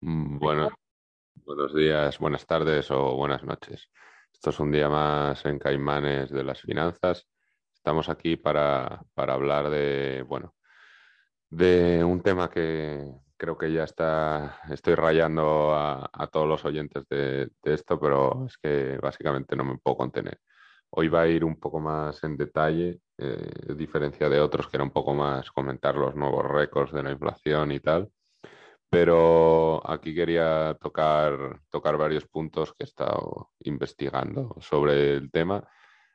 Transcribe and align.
Mm, 0.00 0.38
Bueno, 0.38 0.70
buenos 1.46 1.74
días, 1.74 2.18
buenas 2.18 2.46
tardes 2.46 2.90
o 2.90 3.16
buenas 3.16 3.44
noches. 3.44 3.90
Esto 4.32 4.50
es 4.50 4.60
un 4.60 4.72
día 4.72 4.88
más 4.88 5.44
en 5.46 5.58
Caimanes 5.58 6.30
de 6.30 6.44
las 6.44 6.60
finanzas. 6.62 7.28
Estamos 7.74 8.08
aquí 8.08 8.36
para, 8.36 9.02
para 9.14 9.34
hablar 9.34 9.70
de, 9.70 10.24
bueno, 10.28 10.54
de 11.50 12.04
un 12.04 12.22
tema 12.22 12.50
que 12.50 13.12
creo 13.36 13.58
que 13.58 13.72
ya 13.72 13.84
está, 13.84 14.60
estoy 14.70 14.94
rayando 14.94 15.74
a, 15.74 16.10
a 16.12 16.26
todos 16.28 16.48
los 16.48 16.64
oyentes 16.64 17.04
de, 17.08 17.50
de 17.62 17.74
esto, 17.74 17.98
pero 18.00 18.46
es 18.46 18.58
que 18.58 18.98
básicamente 18.98 19.56
no 19.56 19.64
me 19.64 19.78
puedo 19.78 19.96
contener. 19.98 20.40
Hoy 20.90 21.08
va 21.08 21.22
a 21.22 21.28
ir 21.28 21.44
un 21.44 21.58
poco 21.60 21.80
más 21.80 22.22
en 22.24 22.36
detalle, 22.36 23.00
eh, 23.18 23.50
a 23.70 23.74
diferencia 23.74 24.28
de 24.28 24.40
otros 24.40 24.68
que 24.68 24.76
era 24.76 24.84
un 24.84 24.92
poco 24.92 25.14
más 25.14 25.50
comentar 25.52 25.96
los 25.96 26.14
nuevos 26.16 26.46
récords 26.50 26.92
de 26.92 27.02
la 27.02 27.12
inflación 27.12 27.72
y 27.72 27.80
tal. 27.80 28.10
Pero 28.90 29.88
aquí 29.88 30.12
quería 30.12 30.76
tocar, 30.80 31.60
tocar 31.70 31.96
varios 31.96 32.26
puntos 32.26 32.72
que 32.72 32.82
he 32.82 32.86
estado 32.86 33.50
investigando 33.60 34.56
sobre 34.60 35.14
el 35.14 35.30
tema. 35.30 35.66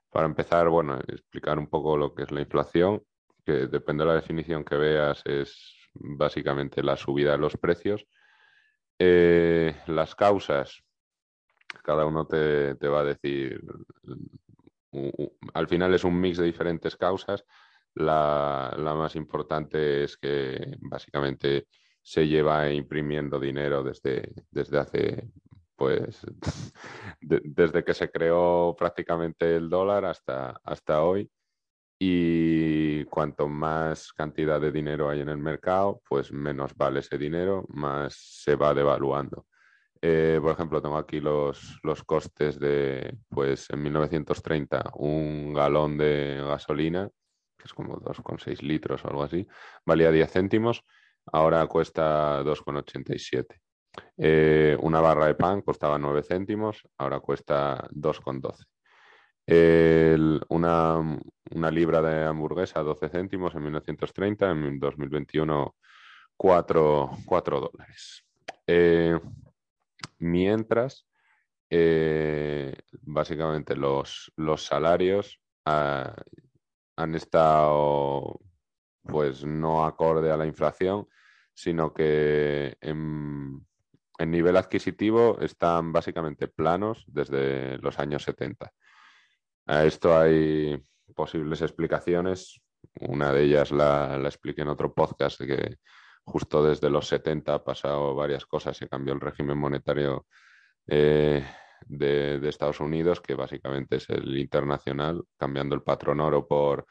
Para 0.09 0.25
empezar, 0.25 0.67
bueno, 0.67 0.99
explicar 1.07 1.57
un 1.57 1.67
poco 1.67 1.95
lo 1.95 2.13
que 2.13 2.23
es 2.23 2.31
la 2.31 2.41
inflación, 2.41 3.01
que 3.45 3.67
depende 3.67 4.03
de 4.03 4.09
la 4.09 4.15
definición 4.15 4.65
que 4.65 4.75
veas, 4.75 5.21
es 5.25 5.73
básicamente 5.93 6.83
la 6.83 6.97
subida 6.97 7.31
de 7.31 7.37
los 7.37 7.55
precios. 7.55 8.05
Eh, 8.99 9.73
las 9.87 10.13
causas, 10.13 10.83
cada 11.81 12.05
uno 12.05 12.27
te, 12.27 12.75
te 12.75 12.87
va 12.89 13.01
a 13.01 13.05
decir, 13.05 13.61
al 15.53 15.67
final 15.67 15.93
es 15.93 16.03
un 16.03 16.19
mix 16.19 16.37
de 16.37 16.45
diferentes 16.45 16.97
causas. 16.97 17.45
La, 17.93 18.73
la 18.77 18.93
más 18.93 19.15
importante 19.15 20.03
es 20.03 20.17
que 20.17 20.75
básicamente 20.81 21.67
se 22.05 22.27
lleva 22.27 22.69
imprimiendo 22.71 23.39
dinero 23.39 23.81
desde, 23.83 24.31
desde 24.51 24.77
hace, 24.77 25.27
pues, 25.75 26.21
de- 27.19 27.41
desde 27.43 27.83
que 27.83 27.95
se 27.95 28.11
creó 28.11 28.75
prácticamente 28.77 29.55
el 29.55 29.69
dólar 29.69 30.05
hasta, 30.05 30.51
hasta 30.63 31.01
hoy. 31.01 31.29
Y 31.99 33.05
cuanto 33.05 33.47
más 33.47 34.13
cantidad 34.13 34.61
de 34.61 34.71
dinero 34.71 35.09
hay 35.09 35.21
en 35.21 35.29
el 35.29 35.39
mercado, 35.39 36.01
pues 36.07 36.31
menos 36.31 36.75
vale 36.75 36.99
ese 36.99 37.17
dinero, 37.17 37.65
más 37.69 38.13
se 38.43 38.55
va 38.55 38.73
devaluando. 38.75 39.47
Eh, 40.01 40.37
por 40.41 40.51
ejemplo, 40.51 40.79
tengo 40.83 40.97
aquí 40.97 41.19
los, 41.19 41.79
los 41.81 42.03
costes 42.03 42.59
de, 42.59 43.17
pues 43.29 43.67
en 43.71 43.81
1930, 43.81 44.91
un 44.97 45.53
galón 45.55 45.97
de 45.97 46.43
gasolina, 46.45 47.09
que 47.57 47.63
es 47.63 47.73
como 47.73 47.97
dos 47.97 48.21
coma 48.21 48.37
seis 48.39 48.61
litros 48.61 49.03
o 49.03 49.07
algo 49.07 49.23
así, 49.23 49.47
valía 49.85 50.11
10 50.11 50.31
céntimos, 50.31 50.83
ahora 51.31 51.65
cuesta 51.67 52.41
dos 52.43 52.61
coma 52.61 52.79
ochenta 52.79 53.13
y 53.15 53.19
siete. 53.19 53.61
Eh, 54.17 54.77
una 54.81 54.99
barra 54.99 55.27
de 55.27 55.35
pan 55.35 55.61
costaba 55.61 55.97
9 55.97 56.21
céntimos, 56.23 56.81
ahora 56.97 57.19
cuesta 57.19 57.87
dos 57.91 58.19
coma 58.19 58.39
doce. 58.41 58.65
El- 59.47 60.41
una, 60.49 60.97
una 61.51 61.71
libra 61.71 62.01
de 62.01 62.25
hamburguesa, 62.25 62.81
12 62.81 63.09
céntimos 63.09 63.53
en 63.55 63.63
1930, 63.63 64.51
en 64.51 64.79
2021, 64.79 65.75
4, 66.35 67.11
dólares. 67.25 68.25
Eh, 68.67 69.19
mientras, 70.19 71.07
eh, 71.69 72.75
básicamente 73.01 73.75
los, 73.75 74.31
los 74.35 74.65
salarios 74.65 75.39
ah, 75.65 76.15
han 76.97 77.15
estado 77.15 78.39
pues 79.05 79.45
no 79.45 79.85
acorde 79.85 80.31
a 80.31 80.37
la 80.37 80.45
inflación, 80.45 81.07
sino 81.53 81.93
que 81.93 82.77
en, 82.81 83.65
nivel 84.19 84.57
adquisitivo 84.57 85.39
están 85.39 85.91
básicamente 85.91 86.47
planos 86.47 87.05
desde 87.07 87.77
los 87.79 87.99
años 87.99 88.23
70. 88.23 88.71
A 89.67 89.85
esto 89.85 90.17
hay 90.17 90.81
posibles 91.15 91.61
explicaciones. 91.61 92.61
Una 93.01 93.31
de 93.31 93.43
ellas 93.43 93.71
la, 93.71 94.17
expliqué 94.25 94.61
en 94.61 94.69
otro 94.69 94.93
podcast, 94.93 95.41
que 95.41 95.77
justo 96.23 96.63
desde 96.63 96.89
los 96.89 97.07
70 97.07 97.53
ha 97.53 97.63
pasado 97.63 98.15
varias 98.15 98.45
cosas. 98.45 98.77
Se 98.77 98.87
cambió 98.87 99.13
el 99.13 99.21
régimen 99.21 99.57
monetario 99.57 100.25
eh, 100.87 101.45
de, 101.85 102.39
de 102.39 102.49
Estados 102.49 102.79
Unidos, 102.79 103.21
que 103.21 103.35
básicamente 103.35 103.97
es 103.97 104.09
el 104.09 104.37
internacional, 104.37 105.23
cambiando 105.37 105.75
el 105.75 105.83
patrón 105.83 106.19
oro 106.19 106.47
por 106.47 106.85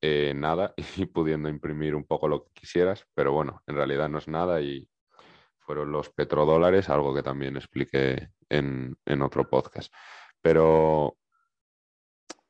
eh, 0.00 0.32
nada 0.34 0.74
y 0.96 1.06
pudiendo 1.06 1.48
imprimir 1.48 1.94
un 1.94 2.04
poco 2.04 2.28
lo 2.28 2.44
que 2.44 2.52
quisieras. 2.52 3.06
Pero 3.14 3.32
bueno, 3.32 3.62
en 3.66 3.76
realidad 3.76 4.08
no 4.08 4.18
es 4.18 4.28
nada 4.28 4.60
y 4.60 4.88
fueron 5.58 5.90
los 5.92 6.10
petrodólares, 6.10 6.88
algo 6.88 7.14
que 7.14 7.22
también 7.22 7.56
expliqué 7.56 8.30
en, 8.48 8.96
en 9.04 9.22
otro 9.22 9.48
podcast. 9.48 9.92
Pero 10.40 11.16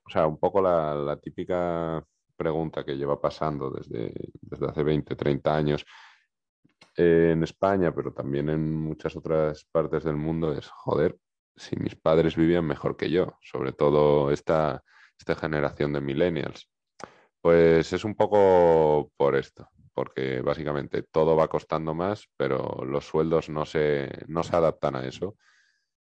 o 0.07 0.11
sea, 0.11 0.27
un 0.27 0.39
poco 0.39 0.61
la, 0.63 0.95
la 0.95 1.17
típica 1.17 2.05
pregunta 2.37 2.85
que 2.85 2.97
lleva 2.97 3.21
pasando 3.21 3.71
desde, 3.71 4.13
desde 4.41 4.67
hace 4.67 4.83
20, 4.83 5.17
30 5.17 5.57
años 5.57 5.85
eh, 6.97 7.31
en 7.33 7.43
España, 7.43 7.93
pero 7.95 8.13
también 8.13 8.49
en 8.49 8.75
muchas 8.75 9.17
otras 9.17 9.65
partes 9.65 10.05
del 10.05 10.17
mundo 10.17 10.53
es, 10.53 10.69
joder, 10.69 11.19
si 11.57 11.77
mis 11.77 11.97
padres 11.97 12.37
vivían 12.37 12.67
mejor 12.67 12.97
que 12.97 13.11
yo, 13.11 13.39
sobre 13.41 13.73
todo 13.73 14.31
esta, 14.31 14.85
esta 15.19 15.35
generación 15.35 15.93
de 15.93 16.01
millennials. 16.01 16.69
Pues 17.41 17.93
es 17.93 18.05
un 18.05 18.15
poco 18.15 19.11
por 19.17 19.37
esto, 19.37 19.69
porque 19.95 20.41
básicamente 20.43 21.03
todo 21.03 21.37
va 21.37 21.49
costando 21.49 21.95
más, 21.95 22.29
pero 22.37 22.85
los 22.85 23.07
sueldos 23.07 23.49
no 23.49 23.65
se, 23.65 24.11
no 24.27 24.43
se 24.43 24.57
adaptan 24.57 24.97
a 24.97 25.07
eso. 25.07 25.37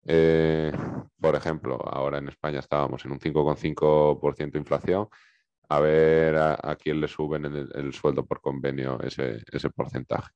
Eh, 0.06 0.72
por 1.20 1.36
ejemplo, 1.36 1.76
ahora 1.86 2.20
en 2.20 2.30
España 2.30 2.60
estábamos 2.60 3.06
en 3.06 3.12
un 3.12 3.20
5,5% 3.20 4.54
de 4.54 4.60
inflación. 4.60 5.08
A 5.70 5.80
ver 5.80 6.36
a, 6.38 6.76
quién 6.80 7.02
le 7.02 7.08
suben 7.08 7.46
el, 7.46 7.70
el 7.74 7.94
sueldo 7.94 8.26
por 8.26 8.42
convenio 8.42 9.00
ese, 9.02 9.44
ese 9.52 9.70
porcentaje. 9.72 10.32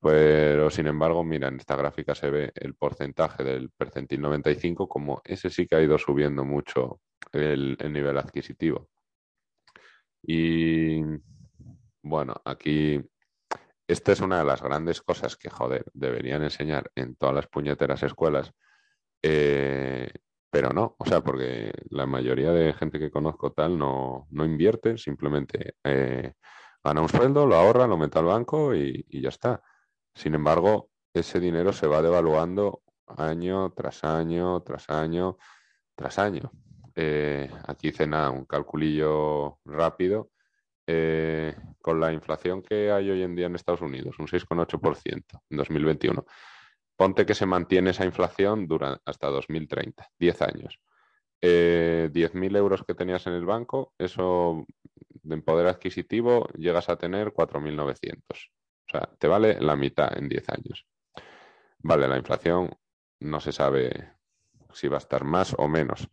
Pero 0.00 0.70
sin 0.70 0.86
embargo, 0.86 1.24
mira, 1.24 1.48
en 1.48 1.56
esta 1.58 1.76
gráfica 1.76 2.14
se 2.14 2.30
ve 2.30 2.52
el 2.54 2.74
porcentaje 2.74 3.42
del 3.44 3.70
percentil 3.70 4.20
95 4.20 4.88
como 4.88 5.22
ese 5.24 5.50
sí 5.50 5.66
que 5.66 5.76
ha 5.76 5.82
ido 5.82 5.98
subiendo 5.98 6.44
mucho 6.44 7.00
el 7.32 7.76
nivel 7.92 8.18
adquisitivo. 8.18 8.88
Y 10.26 11.02
bueno, 12.02 12.34
aquí 12.44 13.00
esta 13.86 14.12
es 14.12 14.20
una 14.20 14.38
de 14.38 14.44
las 14.44 14.62
grandes 14.62 15.02
cosas 15.02 15.36
que, 15.36 15.50
joder, 15.50 15.84
deberían 15.92 16.42
enseñar 16.42 16.90
en 16.94 17.16
todas 17.16 17.34
las 17.34 17.46
puñeteras 17.48 18.02
escuelas 18.02 18.52
eh, 19.26 20.10
pero 20.50 20.70
no, 20.72 20.96
o 20.98 21.06
sea, 21.06 21.22
porque 21.22 21.72
la 21.90 22.04
mayoría 22.06 22.52
de 22.52 22.74
gente 22.74 22.98
que 22.98 23.10
conozco 23.10 23.52
tal 23.52 23.78
no, 23.78 24.26
no 24.30 24.44
invierte, 24.44 24.98
simplemente 24.98 25.76
eh, 25.82 26.34
gana 26.84 27.00
un 27.00 27.08
sueldo, 27.08 27.46
lo 27.46 27.56
ahorra, 27.56 27.86
lo 27.86 27.96
mete 27.96 28.18
al 28.18 28.26
banco 28.26 28.74
y, 28.74 29.04
y 29.08 29.22
ya 29.22 29.30
está. 29.30 29.62
Sin 30.14 30.34
embargo, 30.34 30.90
ese 31.14 31.40
dinero 31.40 31.72
se 31.72 31.86
va 31.86 32.02
devaluando 32.02 32.82
año 33.06 33.72
tras 33.72 34.04
año, 34.04 34.60
tras 34.62 34.90
año, 34.90 35.38
tras 35.96 36.18
año. 36.18 36.52
Eh, 36.94 37.50
aquí 37.66 37.88
hice 37.88 38.06
nada, 38.06 38.30
un 38.30 38.44
calculillo 38.46 39.58
rápido. 39.64 40.30
eh, 40.86 41.56
con 41.80 41.98
la 41.98 42.12
inflación 42.12 42.62
que 42.62 42.90
hay 42.92 43.08
hoy 43.10 43.22
en 43.22 43.34
día 43.34 43.46
en 43.46 43.54
Estados 43.54 43.80
Unidos, 43.80 44.18
un 44.18 44.26
6,8% 44.26 45.42
en 45.48 45.56
2021 45.56 46.26
ponte 46.96 47.26
que 47.26 47.34
se 47.34 47.46
mantiene 47.46 47.90
esa 47.90 48.04
inflación 48.04 48.66
dura, 48.66 49.00
hasta 49.04 49.28
2030, 49.28 50.10
10 50.18 50.42
años. 50.42 50.80
Eh, 51.40 52.08
10.000 52.12 52.56
euros 52.56 52.84
que 52.84 52.94
tenías 52.94 53.26
en 53.26 53.34
el 53.34 53.44
banco, 53.44 53.92
eso 53.98 54.64
en 55.24 55.42
poder 55.42 55.66
adquisitivo 55.66 56.48
llegas 56.56 56.88
a 56.88 56.96
tener 56.96 57.32
4.900. 57.32 58.50
O 58.86 58.90
sea, 58.90 59.10
te 59.18 59.26
vale 59.26 59.60
la 59.60 59.76
mitad 59.76 60.16
en 60.16 60.28
10 60.28 60.48
años. 60.50 60.86
Vale, 61.78 62.08
la 62.08 62.16
inflación 62.16 62.70
no 63.20 63.40
se 63.40 63.52
sabe 63.52 64.12
si 64.72 64.88
va 64.88 64.96
a 64.96 64.98
estar 64.98 65.24
más 65.24 65.54
o 65.58 65.68
menos, 65.68 66.08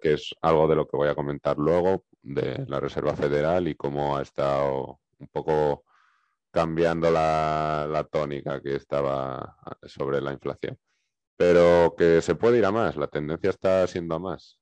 que 0.00 0.14
es 0.14 0.34
algo 0.42 0.68
de 0.68 0.76
lo 0.76 0.86
que 0.86 0.96
voy 0.96 1.08
a 1.08 1.14
comentar 1.14 1.56
luego 1.58 2.04
de 2.22 2.64
la 2.66 2.80
Reserva 2.80 3.14
Federal 3.14 3.68
y 3.68 3.74
cómo 3.74 4.16
ha 4.16 4.22
estado 4.22 5.00
un 5.18 5.28
poco 5.28 5.84
cambiando 6.50 7.10
la, 7.10 8.06
tónica 8.10 8.60
que 8.60 8.76
estaba 8.76 9.56
sobre 9.84 10.20
la 10.20 10.32
inflación. 10.32 10.78
Pero 11.36 11.94
que 11.96 12.20
se 12.20 12.34
puede 12.34 12.58
ir 12.58 12.64
a 12.64 12.72
más, 12.72 12.96
la 12.96 13.06
tendencia 13.06 13.50
está 13.50 13.86
siendo 13.86 14.16
a 14.16 14.18
más. 14.18 14.58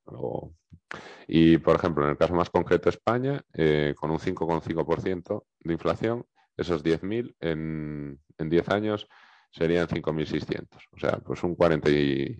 Y, 1.27 1.57
por 1.57 1.75
ejemplo, 1.75 2.03
en 2.03 2.11
el 2.11 2.17
caso 2.17 2.35
más 2.35 2.49
concreto, 2.49 2.89
España, 2.89 3.41
eh, 3.53 3.95
con 3.97 4.11
un 4.11 4.19
5,5% 4.19 5.43
de 5.61 5.73
inflación, 5.73 6.25
esos 6.55 6.83
10.000 6.83 7.35
en, 7.39 8.19
en 8.37 8.49
10 8.49 8.69
años 8.69 9.07
serían 9.51 9.87
5.600. 9.87 10.67
O 10.91 10.99
sea, 10.99 11.17
pues 11.19 11.43
un 11.43 11.55
40 11.55 11.89
y, 11.89 12.37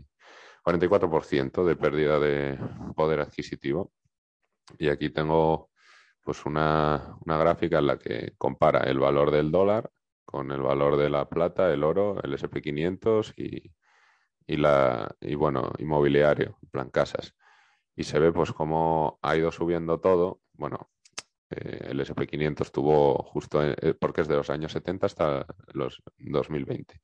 44% 0.67 1.63
de 1.63 1.75
pérdida 1.77 2.19
de 2.19 2.59
poder 2.95 3.21
adquisitivo. 3.21 3.93
Y 4.77 4.89
aquí 4.89 5.09
tengo 5.09 5.69
pues 6.21 6.45
una, 6.45 7.15
una 7.25 7.37
gráfica 7.37 7.79
en 7.79 7.87
la 7.87 7.97
que 7.97 8.33
compara 8.37 8.81
el 8.81 8.99
valor 8.99 9.31
del 9.31 9.49
dólar 9.49 9.89
con 10.25 10.51
el 10.51 10.61
valor 10.61 10.97
de 10.97 11.09
la 11.09 11.29
plata, 11.29 11.71
el 11.71 11.85
oro, 11.85 12.21
el 12.21 12.33
SP500 12.33 13.33
y, 13.37 13.71
y, 14.45 14.57
la, 14.57 15.09
y 15.21 15.35
bueno, 15.35 15.71
inmobiliario, 15.77 16.57
plan 16.69 16.89
casas. 16.89 17.33
Y 17.95 18.03
se 18.03 18.19
ve 18.19 18.33
pues 18.33 18.51
cómo 18.51 19.19
ha 19.21 19.37
ido 19.37 19.53
subiendo 19.53 20.01
todo. 20.01 20.41
Bueno, 20.51 20.89
eh, 21.49 21.87
el 21.91 22.01
SP500 22.01 22.71
tuvo 22.71 23.23
justo, 23.23 23.63
eh, 23.63 23.93
porque 23.97 24.19
es 24.19 24.27
de 24.27 24.35
los 24.35 24.49
años 24.49 24.73
70 24.73 25.05
hasta 25.05 25.45
los 25.71 26.03
2020. 26.17 26.99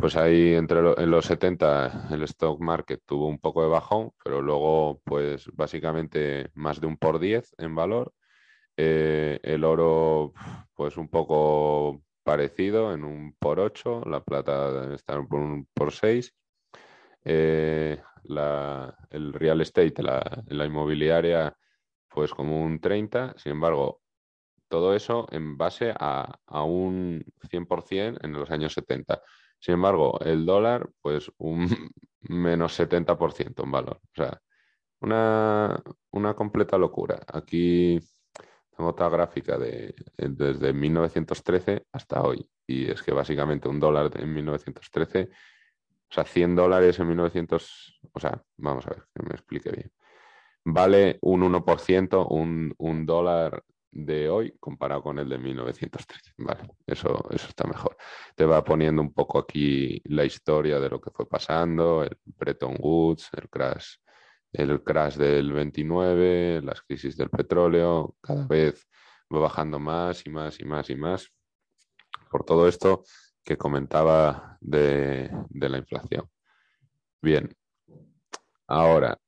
Pues 0.00 0.16
ahí 0.16 0.54
entre 0.54 0.78
en 0.78 1.10
los 1.10 1.26
70 1.26 2.08
el 2.10 2.22
stock 2.22 2.58
market 2.58 3.02
tuvo 3.04 3.26
un 3.26 3.38
poco 3.38 3.62
de 3.62 3.68
bajón, 3.68 4.12
pero 4.24 4.40
luego 4.40 5.02
pues 5.04 5.46
básicamente 5.52 6.50
más 6.54 6.80
de 6.80 6.86
un 6.86 6.96
por 6.96 7.18
10 7.18 7.54
en 7.58 7.74
valor. 7.74 8.14
Eh, 8.78 9.40
el 9.42 9.62
oro 9.62 10.32
pues 10.74 10.96
un 10.96 11.08
poco 11.10 12.02
parecido 12.22 12.94
en 12.94 13.04
un 13.04 13.34
por 13.38 13.60
8, 13.60 14.02
la 14.06 14.24
plata 14.24 14.94
está 14.94 15.14
en 15.16 15.26
un 15.30 15.68
por 15.74 15.92
6. 15.92 16.34
el 17.24 17.98
real 19.34 19.60
estate, 19.60 20.02
la, 20.02 20.42
la 20.46 20.64
inmobiliaria 20.64 21.54
pues 22.08 22.32
como 22.32 22.62
un 22.62 22.80
30, 22.80 23.34
sin 23.36 23.52
embargo, 23.52 24.00
todo 24.68 24.94
eso 24.94 25.26
en 25.30 25.58
base 25.58 25.92
a, 25.98 26.38
a 26.46 26.62
un 26.62 27.24
100% 27.50 28.18
en 28.24 28.32
los 28.32 28.50
años 28.50 28.72
70. 28.72 29.22
Sin 29.60 29.74
embargo, 29.74 30.18
el 30.20 30.44
dólar, 30.46 30.90
pues 31.00 31.30
un 31.38 31.68
menos 32.22 32.78
70% 32.78 33.62
en 33.62 33.70
valor. 33.70 34.00
O 34.02 34.14
sea, 34.14 34.40
una, 35.00 35.82
una 36.10 36.34
completa 36.34 36.78
locura. 36.78 37.20
Aquí 37.32 38.00
tengo 38.76 38.90
otra 38.90 39.08
gráfica 39.08 39.58
de, 39.58 39.94
desde 40.16 40.72
1913 40.72 41.86
hasta 41.92 42.22
hoy. 42.22 42.48
Y 42.66 42.90
es 42.90 43.02
que 43.02 43.12
básicamente 43.12 43.68
un 43.68 43.80
dólar 43.80 44.10
en 44.16 44.32
1913, 44.32 45.28
o 45.30 46.12
sea, 46.12 46.24
100 46.24 46.56
dólares 46.56 46.98
en 46.98 47.08
1900, 47.08 48.00
o 48.12 48.20
sea, 48.20 48.42
vamos 48.56 48.86
a 48.86 48.90
ver, 48.90 49.04
que 49.14 49.22
me 49.22 49.34
explique 49.34 49.70
bien 49.70 49.92
vale 50.64 51.18
un 51.22 51.42
1%, 51.42 52.26
un, 52.30 52.74
un 52.78 53.06
dólar 53.06 53.62
de 53.92 54.28
hoy 54.28 54.56
comparado 54.60 55.02
con 55.02 55.18
el 55.18 55.28
de 55.28 55.38
1913. 55.38 56.32
Vale, 56.38 56.68
eso, 56.86 57.28
eso 57.30 57.48
está 57.48 57.66
mejor. 57.66 57.96
Te 58.34 58.44
va 58.44 58.62
poniendo 58.64 59.02
un 59.02 59.12
poco 59.12 59.38
aquí 59.38 60.00
la 60.04 60.24
historia 60.24 60.78
de 60.78 60.88
lo 60.88 61.00
que 61.00 61.10
fue 61.10 61.28
pasando, 61.28 62.04
el 62.04 62.16
Bretton 62.24 62.76
Woods, 62.78 63.30
el 63.32 63.48
crash, 63.48 63.96
el 64.52 64.82
crash 64.82 65.16
del 65.16 65.52
29, 65.52 66.62
las 66.62 66.82
crisis 66.82 67.16
del 67.16 67.30
petróleo, 67.30 68.16
cada 68.20 68.46
vez 68.46 68.88
va 69.32 69.40
bajando 69.40 69.78
más 69.78 70.26
y 70.26 70.30
más 70.30 70.60
y 70.60 70.64
más 70.64 70.90
y 70.90 70.96
más. 70.96 71.28
Por 72.30 72.44
todo 72.44 72.68
esto 72.68 73.04
que 73.44 73.56
comentaba 73.56 74.58
de, 74.60 75.30
de 75.48 75.68
la 75.68 75.78
inflación. 75.78 76.28
Bien, 77.22 77.54
ahora 78.66 79.18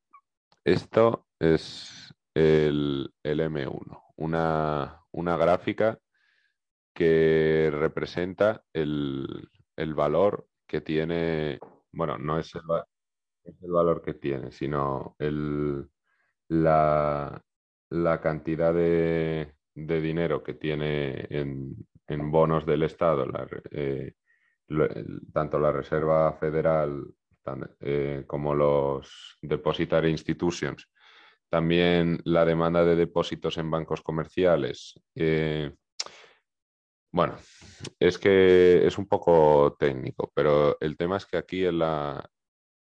esto 0.64 1.26
es 1.38 2.01
el, 2.34 3.12
M1, 3.22 4.02
una, 4.16 5.00
una, 5.12 5.36
gráfica 5.36 5.98
que 6.94 7.70
representa 7.72 8.64
el, 8.72 9.48
valor 9.94 10.46
que 10.66 10.80
tiene, 10.80 11.58
bueno, 11.92 12.18
no 12.18 12.38
es 12.38 12.54
el, 12.54 13.70
valor 13.70 14.02
que 14.02 14.14
tiene, 14.14 14.52
sino 14.52 15.16
el, 15.18 15.88
la, 16.48 17.42
cantidad 18.22 18.72
de, 18.74 19.54
dinero 19.74 20.42
que 20.42 20.54
tiene 20.54 21.26
en, 21.30 22.30
bonos 22.30 22.66
del 22.66 22.82
Estado, 22.82 23.26
eh, 23.70 24.14
tanto 25.32 25.58
la 25.58 25.72
Reserva 25.72 26.32
Federal 26.34 27.14
eh, 27.80 28.24
como 28.26 28.54
los 28.54 29.36
depositary 29.42 30.10
institutions, 30.10 30.88
también 31.52 32.18
la 32.24 32.46
demanda 32.46 32.82
de 32.82 32.96
depósitos 32.96 33.58
en 33.58 33.70
bancos 33.70 34.00
comerciales. 34.00 34.98
Eh, 35.14 35.70
bueno, 37.12 37.36
es 38.00 38.16
que 38.16 38.86
es 38.86 38.96
un 38.96 39.06
poco 39.06 39.76
técnico, 39.78 40.32
pero 40.34 40.78
el 40.80 40.96
tema 40.96 41.18
es 41.18 41.26
que 41.26 41.36
aquí 41.36 41.70
la, 41.70 42.26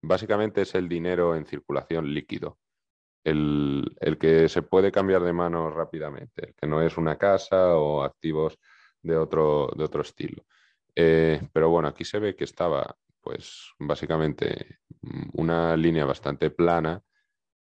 básicamente 0.02 0.60
es 0.60 0.74
el 0.74 0.90
dinero 0.90 1.34
en 1.34 1.46
circulación 1.46 2.12
líquido, 2.12 2.58
el, 3.24 3.96
que 4.20 4.46
se 4.50 4.60
puede 4.60 4.92
cambiar 4.92 5.22
de 5.24 5.32
mano 5.32 5.70
rápidamente, 5.70 6.52
que 6.54 6.66
no 6.66 6.82
es 6.82 6.98
una 6.98 7.16
casa 7.16 7.76
o 7.76 8.02
activos 8.02 8.58
de 9.00 9.16
otro, 9.16 9.70
de 9.74 9.84
otro 9.84 10.02
estilo. 10.02 10.44
Eh, 10.94 11.48
pero 11.54 11.70
bueno, 11.70 11.88
aquí 11.88 12.04
se 12.04 12.18
ve 12.18 12.36
que 12.36 12.44
estaba 12.44 12.94
pues 13.22 13.70
básicamente 13.78 14.80
mm, 15.00 15.30
una 15.40 15.78
línea 15.78 16.04
bastante 16.04 16.50
plana 16.50 17.02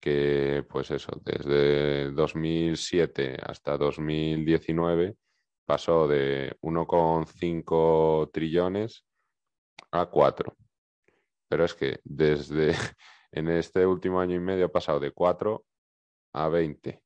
que 0.00 0.64
pues 0.68 0.90
eso, 0.90 1.12
desde 1.24 2.10
2007 2.12 3.36
hasta 3.42 3.76
2019 3.76 5.16
pasó 5.66 6.08
de 6.08 6.56
1,5 6.62 8.30
trillones 8.32 9.04
a 9.92 10.06
4. 10.06 10.56
Pero 11.48 11.64
es 11.64 11.74
que 11.74 12.00
desde 12.04 12.74
en 13.32 13.48
este 13.48 13.86
último 13.86 14.20
año 14.20 14.36
y 14.36 14.40
medio 14.40 14.66
ha 14.66 14.72
pasado 14.72 15.00
de 15.00 15.12
4 15.12 15.64
a 16.32 16.48
20. 16.48 17.02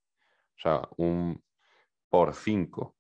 O 0.56 0.60
sea, 0.60 0.88
un 0.96 1.42
por 2.08 2.34
5. 2.34 2.94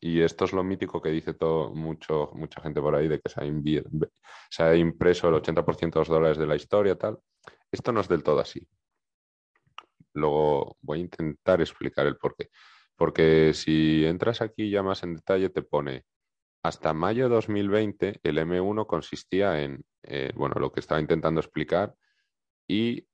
Y 0.00 0.20
esto 0.20 0.44
es 0.44 0.52
lo 0.52 0.62
mítico 0.62 1.02
que 1.02 1.10
dice 1.10 1.34
todo, 1.34 1.74
mucho, 1.74 2.30
mucha 2.34 2.60
gente 2.60 2.80
por 2.80 2.94
ahí 2.94 3.08
de 3.08 3.20
que 3.20 3.28
se 3.28 3.40
ha, 4.62 4.76
impreso 4.76 5.28
el 5.28 5.34
80% 5.34 5.94
de 5.94 6.00
los 6.00 6.08
dólares 6.08 6.38
de 6.38 6.46
la 6.46 6.54
historia, 6.54 6.96
tal. 6.96 7.18
Esto 7.72 7.92
no 7.92 8.00
es 8.00 8.08
del 8.08 8.22
todo 8.22 8.38
así. 8.40 8.66
Luego 10.18 10.76
voy 10.80 10.98
a 10.98 11.02
intentar 11.02 11.60
explicar 11.60 12.06
el 12.06 12.16
por 12.16 12.36
qué. 12.36 12.48
Porque 12.96 13.52
si 13.54 14.04
entras 14.04 14.40
aquí 14.42 14.70
ya 14.70 14.82
más 14.82 15.02
en 15.02 15.14
detalle, 15.14 15.50
te 15.50 15.62
pone 15.62 16.04
hasta 16.62 16.92
mayo 16.92 17.28
de 17.28 17.34
2020 17.36 18.20
el 18.22 18.38
M1 18.38 18.86
consistía 18.86 19.62
en, 19.62 19.84
eh, 20.02 20.32
bueno, 20.34 20.56
lo 20.58 20.72
que 20.72 20.80
estaba 20.80 21.00
intentando 21.00 21.40
explicar 21.40 21.94
y 22.68 23.06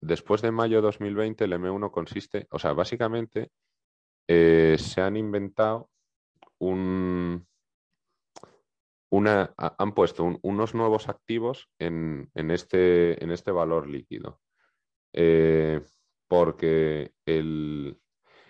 después 0.00 0.42
de 0.42 0.52
mayo 0.52 0.76
de 0.76 0.82
2020 0.82 1.44
el 1.44 1.52
M1 1.54 1.90
consiste, 1.90 2.46
o 2.50 2.58
sea, 2.58 2.72
básicamente 2.72 3.50
eh, 4.28 4.76
se 4.78 5.00
han 5.00 5.16
inventado 5.16 5.90
un, 6.58 7.46
una, 9.10 9.52
han 9.56 9.92
puesto 9.92 10.38
unos 10.42 10.74
nuevos 10.74 11.08
activos 11.08 11.68
en, 11.78 12.30
este, 12.34 13.22
en 13.22 13.30
este 13.30 13.50
valor 13.50 13.86
líquido. 13.88 14.40
Eh, 15.12 15.82
porque 16.32 17.12
el, 17.26 18.00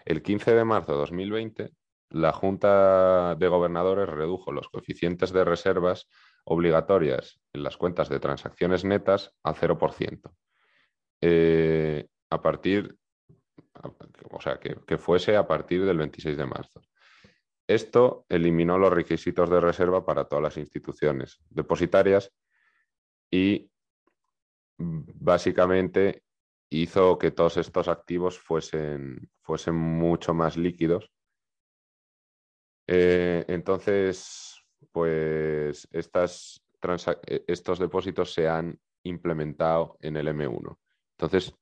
15 0.07 0.55
de 0.55 0.65
marzo 0.65 0.93
de 0.93 0.99
2020 0.99 1.73
la 2.11 2.33
Junta 2.33 3.35
de 3.35 3.49
Gobernadores 3.49 4.09
redujo 4.09 4.53
los 4.53 4.69
coeficientes 4.69 5.33
de 5.33 5.45
reservas 5.45 6.07
obligatorias 6.45 7.41
en 7.53 7.65
las 7.65 7.77
cuentas 7.77 8.09
de 8.09 8.21
transacciones 8.21 8.85
netas 8.85 9.35
al 9.43 9.57
0%. 9.57 10.33
Eh, 11.23 12.07
a 12.31 12.41
partir, 12.41 12.97
o 14.31 14.41
sea, 14.41 14.61
que, 14.61 14.97
fuese 14.97 15.35
a 15.37 15.49
partir 15.49 15.85
del 15.85 15.99
26 15.99 16.37
de 16.37 16.47
marzo. 16.47 16.83
Esto 17.67 18.27
eliminó 18.29 18.79
los 18.79 18.93
requisitos 18.93 19.51
de 19.51 19.61
reserva 19.61 20.07
para 20.07 20.27
todas 20.27 20.45
las 20.45 20.57
instituciones 20.57 21.41
depositarias 21.51 22.33
y 23.29 23.69
básicamente 24.79 26.23
hizo 26.81 27.19
que 27.19 27.31
todos 27.31 27.57
estos 27.57 27.89
activos 27.89 28.39
fuesen, 28.39 29.31
fuesen 29.43 29.75
mucho 29.75 30.35
más 30.35 30.57
líquidos. 30.57 31.11
Eh, 32.87 33.45
entonces, 33.49 34.61
pues 34.91 35.89
estas 35.93 36.65
e, 37.27 37.45
estos 37.47 37.79
depósitos 37.79 38.33
se 38.33 38.49
han 38.49 38.79
implementado 39.05 39.97
en 40.01 40.17
el 40.17 40.29
M1. 40.29 40.79
Entonces, 41.19 41.55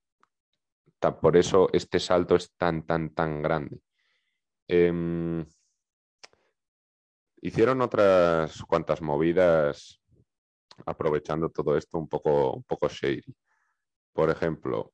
por 1.21 1.37
eso 1.37 1.69
este 1.73 1.99
salto 1.99 2.37
es 2.37 2.53
tan, 2.57 2.87
tan, 2.87 3.15
tan 3.15 3.43
grande. 3.43 3.81
Em, 4.69 5.45
Hicieron 7.43 7.81
otras 7.81 8.63
cuantas 8.65 9.01
movidas 9.01 9.99
aprovechando 10.85 11.49
todo 11.49 11.75
esto 11.77 11.97
un 11.97 12.07
poco, 12.07 12.53
un 12.53 12.65
poco 12.65 12.89
shady. 12.89 13.35
Por 14.13 14.29
ejemplo, 14.29 14.93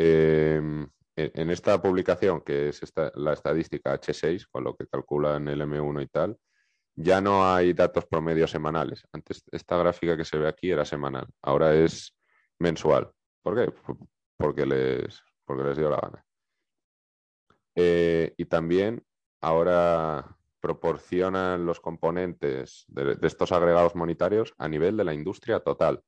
em, 0.00 0.88
en 1.16 1.50
esta 1.50 1.80
publicación, 1.80 2.40
que 2.40 2.68
es 2.68 2.80
la 3.14 3.32
estadística 3.32 3.92
H6, 3.92 4.46
con 4.50 4.64
lo 4.64 4.74
que 4.74 4.86
calculan 4.86 5.48
el 5.48 5.60
M1 5.60 6.02
y 6.02 6.06
tal, 6.06 6.36
ya 6.94 7.20
no 7.20 7.46
hay 7.46 7.72
datos 7.72 8.06
promedios 8.06 8.50
semanales. 8.50 9.04
Antes 9.12 9.44
esta 9.50 9.76
gráfica 9.76 10.16
que 10.16 10.24
se 10.24 10.38
ve 10.38 10.48
aquí 10.48 10.70
era 10.70 10.84
semanal, 10.84 11.26
ahora 11.42 11.74
es 11.74 12.16
mensual. 12.58 13.10
¿Por 13.42 13.56
qué? 13.56 13.72
Porque 14.36 14.66
les, 14.66 15.22
porque 15.44 15.64
les 15.64 15.76
dio 15.76 15.90
la 15.90 16.00
gana. 16.00 16.24
Eh, 17.74 18.34
y 18.36 18.44
también 18.46 19.02
ahora 19.40 20.36
proporcionan 20.60 21.64
los 21.64 21.80
componentes 21.80 22.84
de, 22.88 23.16
estos 23.22 23.52
agregados 23.52 23.94
monetarios 23.94 24.54
a 24.58 24.68
nivel 24.68 24.96
de 24.96 25.04
la 25.04 25.14
industria 25.14 25.60
total. 25.60 26.02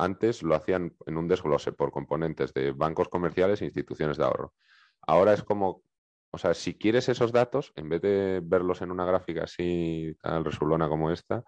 Antes 0.00 0.44
lo 0.44 0.54
hacían 0.54 0.94
en 1.06 1.18
un 1.18 1.26
desglose 1.26 1.72
por 1.72 1.90
componentes 1.90 2.54
de 2.54 2.70
bancos 2.70 3.08
comerciales 3.08 3.60
e 3.60 3.64
instituciones 3.64 4.16
de 4.16 4.24
ahorro. 4.24 4.54
Ahora 5.04 5.32
es 5.34 5.42
como, 5.42 5.82
o 6.30 6.38
sea, 6.38 6.54
si 6.54 6.78
quieres 6.78 7.08
esos 7.08 7.32
datos, 7.32 7.72
en 7.74 7.88
vez 7.88 8.00
de 8.02 8.40
verlos 8.44 8.80
en 8.80 8.92
una 8.92 9.04
gráfica 9.04 9.44
así 9.44 10.16
tan 10.22 10.44
resulona 10.44 10.88
como 10.88 11.10
esta, 11.10 11.42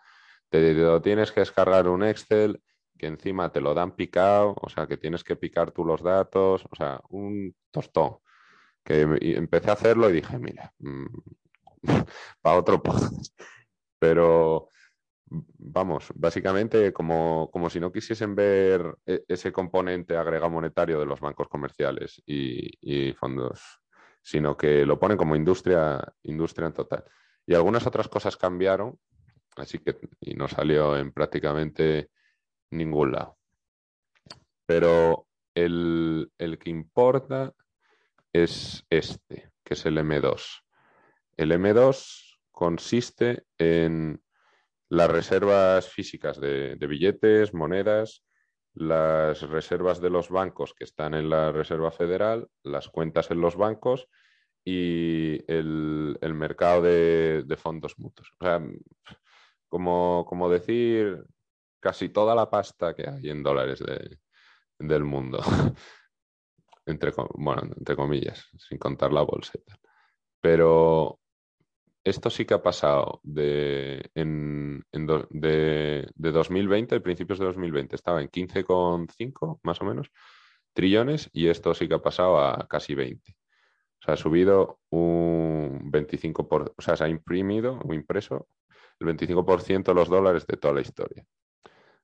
te 0.48 0.74
lo 0.74 1.00
tienes 1.00 1.30
que 1.30 1.40
descargar 1.40 1.86
un 1.86 2.02
Excel 2.02 2.60
que 2.98 3.06
encima 3.06 3.52
te 3.52 3.60
lo 3.60 3.72
dan 3.72 3.94
picado, 3.94 4.56
o 4.60 4.68
sea, 4.68 4.88
que 4.88 4.96
tienes 4.96 5.22
que 5.22 5.36
picar 5.36 5.70
tú 5.70 5.84
los 5.84 6.02
datos, 6.02 6.66
o 6.68 6.76
sea, 6.76 7.00
un 7.08 7.54
tostón. 7.70 8.18
Que 8.84 9.02
empecé 9.02 9.70
a 9.70 9.74
hacerlo 9.74 10.10
y 10.10 10.14
dije, 10.14 10.38
mira, 10.38 10.74
mm, 10.80 11.06
para 12.42 12.58
otro 12.58 12.82
podcast. 12.82 13.40
Pero 13.98 14.68
vamos, 15.30 16.08
básicamente 16.14 16.92
como, 16.92 17.50
como, 17.52 17.70
si 17.70 17.78
no 17.78 17.92
quisiesen 17.92 18.34
ver 18.34 18.96
e, 19.06 19.24
ese 19.28 19.52
componente 19.52 20.16
agregado 20.16 20.50
monetario 20.50 20.98
de 20.98 21.06
los 21.06 21.20
bancos 21.20 21.48
comerciales 21.48 22.20
y, 22.26 23.12
fondos, 23.12 23.80
sino 24.22 24.56
que 24.56 24.84
lo 24.84 24.98
ponen 24.98 25.16
como 25.16 25.36
industria, 25.36 26.00
industria 26.24 26.66
en 26.66 26.74
total. 26.74 27.04
Y 27.46 27.54
algunas 27.54 27.86
otras 27.86 28.08
cosas 28.08 28.36
cambiaron, 28.36 28.98
así 29.56 29.78
que 29.78 29.96
y 30.20 30.34
no 30.34 30.48
salió 30.48 30.96
en 30.96 31.12
prácticamente 31.12 32.10
ningún 32.70 33.12
lado. 33.12 33.38
Pero 34.66 35.28
el, 35.54 36.30
el 36.38 36.58
que 36.58 36.70
importa 36.70 37.54
es 38.32 38.84
este, 38.90 39.50
que 39.64 39.74
es 39.74 39.86
el 39.86 39.98
M2. 39.98 40.62
El 41.36 41.52
M2 41.52 42.38
consiste 42.50 43.44
en 43.58 44.20
las 44.90 45.08
reservas 45.08 45.88
físicas 45.88 46.40
de, 46.40 46.76
billetes, 46.76 47.54
monedas, 47.54 48.24
las 48.74 49.40
reservas 49.42 50.00
de 50.00 50.10
los 50.10 50.30
bancos 50.30 50.74
que 50.74 50.84
están 50.84 51.14
en 51.14 51.30
la 51.30 51.52
Reserva 51.52 51.92
Federal, 51.92 52.48
las 52.64 52.88
cuentas 52.88 53.30
en 53.30 53.40
los 53.40 53.56
bancos 53.56 54.08
y 54.64 55.38
el, 55.50 56.18
mercado 56.34 56.82
de, 56.82 57.56
fondos 57.56 57.98
mutuos. 57.98 58.32
O 58.40 58.44
sea, 58.44 58.60
como, 59.68 60.26
como, 60.28 60.50
decir 60.50 61.24
casi 61.78 62.08
toda 62.08 62.34
la 62.34 62.50
pasta 62.50 62.92
que 62.92 63.08
hay 63.08 63.30
en 63.30 63.44
dólares 63.44 63.82
del 64.78 65.04
mundo. 65.04 65.40
entre, 66.84 67.12
bueno, 67.34 67.62
entre 67.76 67.94
comillas, 67.94 68.48
sin 68.58 68.78
contar 68.78 69.12
la 69.12 69.22
bolseta. 69.22 69.78
Pero 70.40 71.19
esto 72.04 72.30
sí 72.30 72.44
que 72.44 72.54
ha 72.54 72.62
pasado 72.62 73.20
de, 73.22 74.10
en, 74.14 74.84
de, 74.92 76.06
2020, 76.16 76.96
a 76.96 77.00
principios 77.00 77.38
de 77.38 77.46
2020, 77.46 77.96
estaba 77.96 78.22
en 78.22 78.28
15,5 78.28 79.60
más 79.62 79.80
o 79.80 79.84
menos 79.84 80.10
trillones 80.72 81.28
y 81.32 81.48
esto 81.48 81.74
sí 81.74 81.88
que 81.88 81.94
ha 81.94 82.02
pasado 82.02 82.38
a 82.38 82.66
casi 82.68 82.94
20. 82.94 83.32
O 83.32 84.02
sea, 84.02 84.14
ha 84.14 84.16
subido 84.16 84.80
un 84.90 85.90
25%, 85.92 86.48
por, 86.48 86.74
o 86.76 86.82
sea, 86.82 86.96
se 86.96 87.04
ha 87.04 87.08
imprimido 87.08 87.80
o 87.84 87.92
impreso 87.92 88.48
el 88.98 89.06
25% 89.08 89.84
de 89.84 89.94
los 89.94 90.08
dólares 90.08 90.46
de 90.46 90.56
toda 90.56 90.74
la 90.74 90.80
historia. 90.80 91.24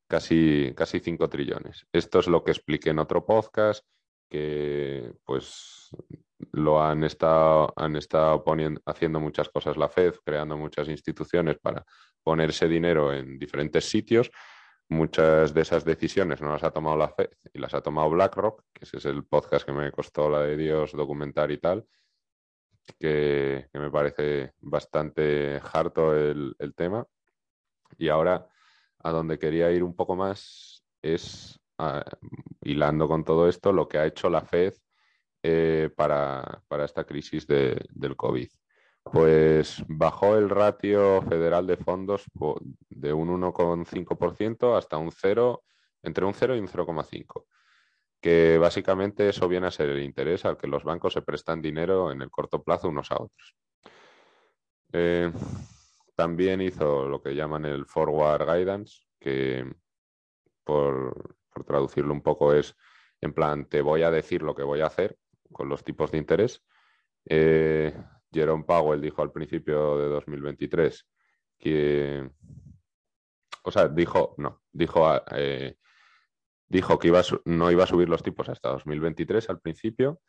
Casi, 0.07 0.73
casi 0.77 1.01
5 1.01 1.29
trillones. 1.29 1.87
Esto 1.93 2.21
es 2.21 2.27
lo 2.27 2.45
que 2.45 2.53
expliqué 2.53 2.91
en 2.91 2.99
otro 2.99 3.25
podcast, 3.25 3.85
que 4.29 5.13
pues 5.25 5.91
lo 6.57 6.83
han 6.83 7.05
estado, 7.05 7.71
han 7.77 7.97
estado 7.97 8.43
poniendo, 8.43 8.81
haciendo 8.87 9.21
muchas 9.21 9.51
cosas 9.51 9.77
la 9.77 9.91
Fed, 9.91 10.15
creando 10.25 10.57
muchas 10.57 10.89
instituciones 10.89 11.59
para 11.59 11.85
ponerse 12.23 12.67
dinero 12.67 13.13
en 13.13 13.39
diferentes 13.39 13.85
sitios. 13.85 14.31
Muchas 14.89 15.53
de 15.53 15.61
esas 15.61 15.85
decisiones 15.85 16.41
no 16.41 16.51
las 16.51 16.63
ha 16.63 16.71
tomado 16.71 16.97
la 16.97 17.11
Fed 17.11 17.29
y 17.53 17.59
las 17.59 17.75
ha 17.75 17.83
tomado 17.83 18.09
BlackRock, 18.09 18.63
que 18.73 18.85
ese 18.85 18.97
es 18.97 19.05
el 19.05 19.25
podcast 19.27 19.67
que 19.67 19.73
me 19.73 19.93
costó 19.93 20.31
la 20.31 20.41
de 20.41 20.57
Dios 20.57 20.93
documentar 20.93 21.51
y 21.51 21.59
tal, 21.59 21.87
que, 22.99 23.69
me 23.75 23.91
parece 23.91 24.55
bastante 24.61 25.61
harto 25.75 26.17
el, 26.17 26.57
el 26.59 26.75
tema. 26.75 27.07
Y 27.99 28.09
ahora 28.09 28.49
a 29.01 29.11
donde 29.11 29.39
quería 29.39 29.71
ir 29.73 29.83
un 29.83 29.95
poco 29.95 30.17
más 30.17 30.83
es, 31.03 31.61
ah, 31.77 32.03
hilando 32.63 33.09
con 33.09 33.25
todo 33.25 33.47
esto, 33.47 33.73
lo 33.73 33.89
que 33.89 33.99
ha 33.99 34.07
hecho 34.07 34.31
la 34.31 34.41
Fed 34.41 34.73
eh, 35.49 35.91
para, 35.95 36.61
esta 36.85 37.05
crisis 37.05 37.47
del 37.47 38.17
COVID. 38.17 38.49
Pues 39.05 39.85
bajó 39.87 40.37
el 40.37 40.51
ratio 40.51 41.23
federal 41.23 41.69
de 41.69 41.77
fondos 41.77 42.25
de 42.91 43.13
un 43.13 43.29
1,5% 43.29 44.77
hasta 44.77 44.97
un 44.97 45.13
0, 45.13 45.63
entre 46.03 46.25
un 46.25 46.35
0 46.35 46.57
y 46.57 46.59
un 46.59 46.67
0,5%, 46.67 47.45
que 48.21 48.59
básicamente 48.59 49.29
eso 49.29 49.47
viene 49.47 49.69
a 49.69 49.71
ser 49.71 49.91
el 49.91 50.03
interés 50.03 50.45
al 50.45 50.57
que 50.57 50.67
los 50.67 50.83
bancos 50.83 51.13
se 51.13 51.23
prestan 51.23 51.63
dinero 51.63 52.11
en 52.11 52.23
el 52.23 52.31
corto 52.31 52.65
plazo 52.65 52.89
unos 52.89 53.13
a 53.13 53.23
otros. 53.23 53.55
Eh, 54.93 55.31
también 56.17 56.61
hizo 56.61 57.07
lo 57.07 57.23
que 57.23 57.37
llaman 57.37 57.67
el 57.67 57.87
Forward 57.87 58.47
Guidance, 58.53 59.03
que 59.21 59.65
por, 60.65 61.37
por 61.55 61.63
traducirlo 61.63 62.13
un 62.13 62.23
poco 62.23 62.53
es 62.53 62.75
en 63.21 63.33
plan, 63.33 63.67
te 63.67 63.81
voy 63.81 64.03
a 64.03 64.11
decir 64.11 64.43
lo 64.43 64.53
que 64.53 64.65
voy 64.65 64.81
a 64.81 64.87
hacer 64.87 65.17
con 65.53 65.69
los 65.69 65.85
tipos 65.85 66.11
de 66.11 66.19
interés. 66.19 66.65
Eh, 67.25 67.95
Jerome 68.33 68.65
Powell 68.65 69.01
dijo 69.01 69.23
al 69.23 69.33
principio 69.33 69.99
de 69.99 70.09
2023 70.09 71.07
que, 71.59 72.31
o 73.63 73.71
sea, 73.71 73.89
dijo, 73.89 74.35
no, 74.39 74.63
dijo, 74.73 75.09
eh, 75.33 75.77
dijo 76.69 76.99
que 76.99 77.09
iba 77.09 77.23
no 77.45 77.71
iba 77.71 77.85
a 77.85 77.89
subir 77.89 78.09
los 78.09 78.23
tipos 78.23 78.49
hasta 78.49 78.71
2023 78.71 79.49
al 79.51 79.61
principio. 79.61 80.21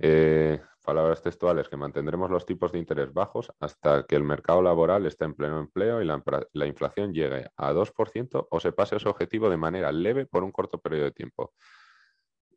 Eh, 0.00 0.60
palabras 0.84 1.20
textuales, 1.22 1.68
que 1.68 1.76
mantendremos 1.76 2.30
los 2.30 2.46
tipos 2.46 2.70
de 2.72 2.78
interés 2.78 3.12
bajos 3.12 3.52
hasta 3.58 4.06
que 4.06 4.14
el 4.14 4.22
mercado 4.22 4.62
laboral 4.62 5.06
esté 5.06 5.24
en 5.24 5.34
pleno 5.34 5.58
empleo 5.58 6.00
y 6.00 6.04
la, 6.04 6.22
la 6.52 6.66
inflación 6.66 7.12
llegue 7.12 7.46
a 7.56 7.72
2% 7.72 8.46
o 8.50 8.60
se 8.60 8.72
pase 8.72 8.96
ese 8.96 9.08
objetivo 9.08 9.50
de 9.50 9.56
manera 9.56 9.90
leve 9.90 10.24
por 10.24 10.44
un 10.44 10.52
corto 10.52 10.80
periodo 10.80 11.04
de 11.04 11.12
tiempo. 11.12 11.52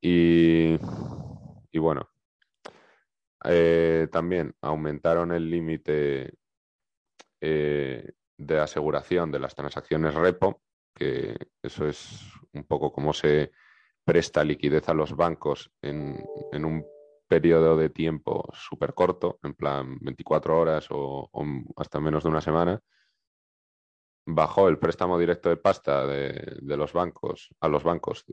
Y 0.01 0.77
y 1.71 1.79
bueno, 1.79 2.09
eh, 3.45 4.07
también 4.11 4.55
aumentaron 4.61 5.31
el 5.31 5.49
límite 5.49 6.35
eh, 7.39 8.11
de 8.37 8.59
aseguración 8.59 9.31
de 9.31 9.39
las 9.39 9.55
transacciones 9.55 10.13
repo, 10.13 10.61
que 10.93 11.35
eso 11.61 11.87
es 11.87 12.21
un 12.53 12.63
poco 12.65 12.91
como 12.91 13.13
se 13.13 13.51
presta 14.03 14.43
liquidez 14.43 14.89
a 14.89 14.93
los 14.93 15.15
bancos 15.15 15.71
en, 15.81 16.23
un 16.53 16.85
periodo 17.27 17.77
de 17.77 17.89
tiempo 17.89 18.47
súper 18.53 18.93
corto, 18.93 19.39
en 19.43 19.53
plan 19.53 19.97
24 20.01 20.59
horas 20.59 20.87
o, 20.89 21.29
hasta 21.77 21.99
menos 21.99 22.23
de 22.23 22.29
una 22.29 22.41
semana, 22.41 22.79
bajó 24.25 24.67
el 24.67 24.77
préstamo 24.77 25.17
directo 25.17 25.49
de 25.49 25.57
pasta 25.57 26.05
de, 26.05 26.57
de 26.61 26.77
los 26.77 26.93
bancos 26.93 27.49
a 27.59 27.67
los 27.67 27.83
bancos 27.83 28.25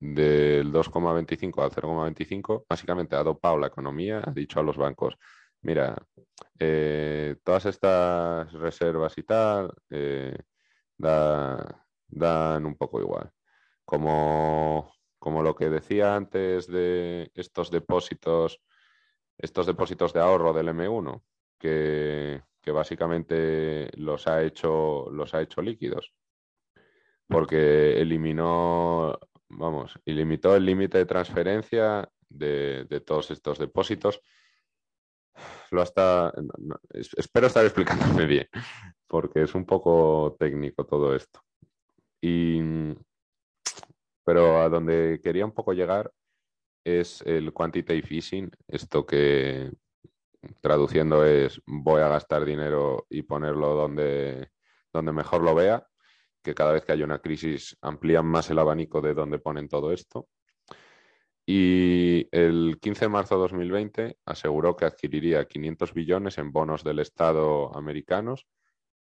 del 0.00 0.72
2,25 0.72 1.62
al 1.62 1.70
0,25, 1.70 2.64
básicamente 2.68 3.16
ha 3.16 3.22
dopado 3.22 3.58
la 3.58 3.66
economía, 3.68 4.22
ha 4.24 4.30
dicho 4.30 4.60
a 4.60 4.62
los 4.62 4.76
bancos, 4.76 5.16
mira, 5.62 5.96
eh, 6.58 7.36
todas 7.42 7.66
estas 7.66 8.52
reservas 8.52 9.16
y 9.18 9.22
tal 9.24 9.72
eh, 9.90 10.38
dan 10.96 12.66
un 12.66 12.76
poco 12.76 13.00
igual. 13.00 13.30
Como, 13.84 14.92
como 15.18 15.42
lo 15.42 15.54
que 15.56 15.70
decía 15.70 16.14
antes 16.14 16.66
de 16.66 17.30
estos 17.34 17.70
depósitos, 17.70 18.60
estos 19.38 19.66
depósitos 19.66 20.12
de 20.12 20.20
ahorro 20.20 20.52
del 20.52 20.68
M1, 20.68 21.22
que, 21.58 22.42
que 22.60 22.70
básicamente 22.70 23.90
los 23.96 24.26
ha 24.28 24.42
hecho, 24.42 25.10
los 25.10 25.34
ha 25.34 25.40
hecho 25.42 25.62
líquidos 25.62 26.12
porque 27.28 28.00
eliminó 28.00 29.18
vamos, 29.48 29.98
y 30.04 30.12
limitó 30.12 30.54
el 30.54 30.64
límite 30.64 30.98
de 30.98 31.06
transferencia 31.06 32.08
de, 32.28 33.02
todos 33.06 33.30
estos 33.30 33.58
depósitos. 33.58 34.20
Lo 35.70 35.82
hasta, 35.82 36.32
espero 37.16 37.46
estar 37.46 37.64
explicándome 37.64 38.26
bien, 38.26 38.48
porque 39.06 39.42
es 39.42 39.54
un 39.54 39.64
poco 39.64 40.36
técnico 40.38 40.84
todo 40.84 41.14
esto. 41.14 41.40
Y, 42.20 42.60
pero 44.24 44.60
a 44.60 44.68
donde 44.68 45.20
quería 45.22 45.44
un 45.44 45.52
poco 45.52 45.72
llegar 45.72 46.12
es 46.84 47.22
el 47.22 47.52
quantitative 47.52 48.16
easing, 48.16 48.50
esto 48.66 49.06
que 49.06 49.70
traduciendo 50.60 51.24
es 51.24 51.60
voy 51.66 52.00
a 52.00 52.08
gastar 52.08 52.44
dinero 52.44 53.06
y 53.10 53.22
ponerlo 53.22 53.74
donde, 53.74 54.50
donde 54.92 55.12
mejor 55.12 55.42
lo 55.42 55.54
vea 55.54 55.87
que 56.48 56.54
cada 56.54 56.72
vez 56.72 56.84
que 56.84 56.92
hay 56.92 57.02
una 57.02 57.18
crisis 57.18 57.76
amplían 57.82 58.24
más 58.24 58.48
el 58.48 58.58
abanico 58.58 59.02
de 59.02 59.12
donde 59.12 59.38
ponen 59.38 59.68
todo 59.68 59.92
esto. 59.92 60.28
Y 61.44 62.26
el 62.32 62.78
15 62.80 63.04
de 63.04 63.08
marzo 63.10 63.34
de 63.34 63.40
2020 63.42 64.18
aseguró 64.24 64.74
que 64.74 64.86
adquiriría 64.86 65.46
500 65.46 65.92
billones 65.92 66.38
en 66.38 66.50
bonos 66.50 66.84
del 66.84 67.00
Estado 67.00 67.76
americanos. 67.76 68.46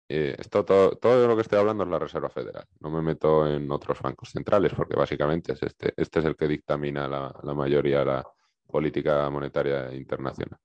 Eh, 0.09 0.35
esto, 0.39 0.65
todo, 0.65 0.97
todo, 0.97 1.29
lo 1.29 1.37
que 1.37 1.43
estoy 1.43 1.61
hablando 1.61 1.85
es 1.85 1.91
la 1.91 2.01
Reserva 2.01 2.31
Federal. 2.31 2.65
No 2.81 2.91
me 2.91 3.01
meto 3.01 3.47
en 3.47 3.71
otros 3.71 4.01
bancos 4.03 4.31
centrales 4.31 4.75
porque 4.75 4.97
básicamente 4.97 5.53
es 5.53 5.63
este, 5.63 5.95
este 5.97 6.19
es 6.19 6.25
el 6.25 6.37
que 6.37 6.49
dictamina 6.49 7.07
la, 7.07 7.33
la 7.45 7.55
mayoría 7.55 8.01
de 8.01 8.07
la 8.07 8.27
política 8.67 9.31
monetaria 9.31 9.95
internacional. 9.95 10.59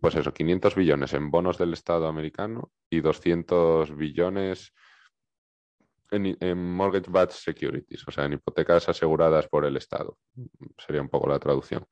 Pues 0.00 0.14
eso, 0.14 0.32
500 0.32 0.74
billones 0.76 1.14
en 1.14 1.32
bonos 1.32 1.58
del 1.58 1.72
Estado 1.72 2.06
americano 2.06 2.70
y 2.88 3.00
200 3.00 3.96
billones 3.96 4.72
en, 6.10 6.74
mortgage-backed 6.74 7.34
securities, 7.34 8.06
o 8.06 8.10
sea, 8.10 8.24
en 8.24 8.34
hipotecas 8.34 8.88
aseguradas 8.88 9.48
por 9.48 9.64
el 9.64 9.76
Estado. 9.76 10.18
Sería 10.78 11.02
un 11.02 11.08
poco 11.08 11.28
la 11.28 11.38
traducción. 11.38 11.86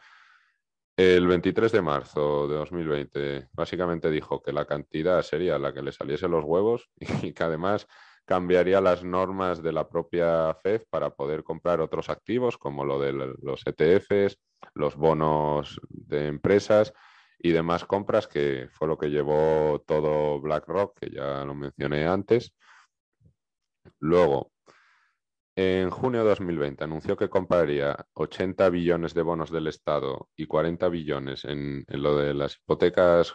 El 0.96 1.28
23 1.28 1.70
de 1.70 1.82
marzo 1.82 2.48
de 2.48 2.56
2020, 2.56 3.48
básicamente 3.52 4.10
dijo 4.10 4.42
que 4.42 4.52
la 4.52 4.64
cantidad 4.64 5.22
sería 5.22 5.58
la 5.58 5.72
que 5.72 5.82
le 5.82 5.92
saliese 5.92 6.26
los 6.26 6.44
huevos 6.44 6.90
y 7.22 7.32
que 7.32 7.44
además 7.44 7.86
cambiaría 8.24 8.80
las 8.80 9.04
normas 9.04 9.62
de 9.62 9.72
la 9.72 9.88
propia 9.88 10.52
FED 10.54 10.82
para 10.90 11.10
poder 11.10 11.44
comprar 11.44 11.80
otros 11.80 12.10
activos 12.10 12.58
como 12.58 12.84
lo 12.84 13.00
de 13.00 13.12
los 13.12 13.62
ETFs, 13.64 14.38
los 14.74 14.96
bonos 14.96 15.80
de 15.88 16.26
empresas 16.26 16.92
y 17.38 17.52
demás 17.52 17.84
compras, 17.84 18.26
que 18.26 18.68
fue 18.72 18.88
lo 18.88 18.98
que 18.98 19.08
llevó 19.08 19.82
todo 19.86 20.40
BlackRock, 20.40 20.98
que 20.98 21.10
ya 21.10 21.44
lo 21.44 21.54
mencioné 21.54 22.06
antes, 22.06 22.54
Luego, 24.00 24.52
en 25.56 25.90
junio 25.90 26.22
de 26.22 26.28
2020 26.28 26.84
anunció 26.84 27.16
que 27.16 27.28
compraría 27.28 28.06
80 28.14 28.68
billones 28.70 29.12
de 29.12 29.22
bonos 29.22 29.50
del 29.50 29.66
Estado 29.66 30.28
y 30.36 30.46
40 30.46 30.88
billones 30.88 31.44
en, 31.44 31.84
lo 31.88 32.16
de 32.16 32.32
las 32.32 32.58
hipotecas 32.58 33.34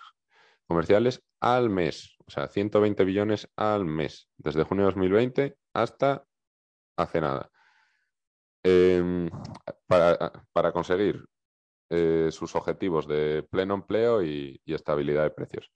comerciales 0.65 1.21
al 1.41 1.69
mes. 1.69 2.15
O 2.25 2.31
sea, 2.31 2.47
120 2.47 3.03
billones 3.03 3.49
al 3.57 3.83
mes, 3.83 4.29
desde 4.37 4.63
junio 4.63 4.85
de 4.85 4.91
2020 4.91 5.57
hasta 5.73 6.23
hace 6.95 7.19
nada. 7.19 7.49
Em, 8.63 9.29
para, 9.85 10.71
conseguir 10.71 11.25
eh, 11.89 12.29
sus 12.31 12.55
objetivos 12.55 13.05
de 13.05 13.43
pleno 13.43 13.73
empleo 13.73 14.23
y 14.23 14.61
estabilidad 14.65 15.23
de 15.23 15.31
precios. 15.31 15.69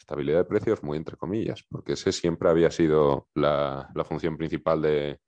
Estabilidad 0.00 0.38
de 0.38 0.44
precios, 0.44 0.82
muy 0.82 0.96
entre 0.96 1.16
comillas, 1.16 1.62
porque 1.68 1.92
ese 1.92 2.10
siempre 2.10 2.48
había 2.48 2.70
sido 2.70 3.28
la, 3.34 3.92
función 4.08 4.36
principal 4.38 4.80
de, 4.80 5.20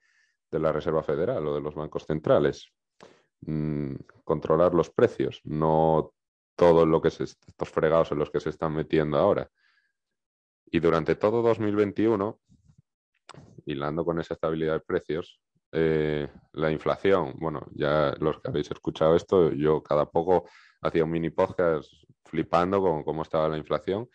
la 0.50 0.72
Reserva 0.72 1.02
Federal 1.02 1.46
o 1.46 1.54
de 1.54 1.60
los 1.60 1.74
bancos 1.74 2.06
centrales. 2.06 2.72
Mm, 3.42 3.96
controlar 4.24 4.72
los 4.72 4.90
precios, 4.90 5.40
no 5.44 6.14
todo 6.56 6.86
lo 6.86 7.02
que 7.02 7.08
estos 7.08 7.68
fregados 7.68 8.12
en 8.12 8.18
los 8.18 8.30
que 8.30 8.40
se 8.40 8.48
están 8.48 8.74
metiendo 8.74 9.18
ahora. 9.18 9.48
Y 10.66 10.80
durante 10.80 11.16
todo 11.16 11.42
2021, 11.42 12.40
hilando 13.66 14.04
con 14.06 14.20
esa 14.20 14.34
estabilidad 14.34 14.74
de 14.74 14.80
precios, 14.80 15.38
eh, 15.70 16.28
la 16.52 16.72
inflación, 16.72 17.34
bueno, 17.38 17.66
ya 17.72 18.14
los 18.20 18.40
que 18.40 18.48
habéis 18.48 18.70
escuchado 18.70 19.16
esto, 19.16 19.52
yo 19.52 19.82
cada 19.82 20.06
poco 20.06 20.48
hacía 20.80 21.04
un 21.04 21.10
mini 21.10 21.30
podcast 21.30 21.92
flipando 22.24 22.80
con 22.80 23.04
cómo 23.04 23.22
estaba 23.22 23.48
la 23.48 23.58
inflación 23.58 24.08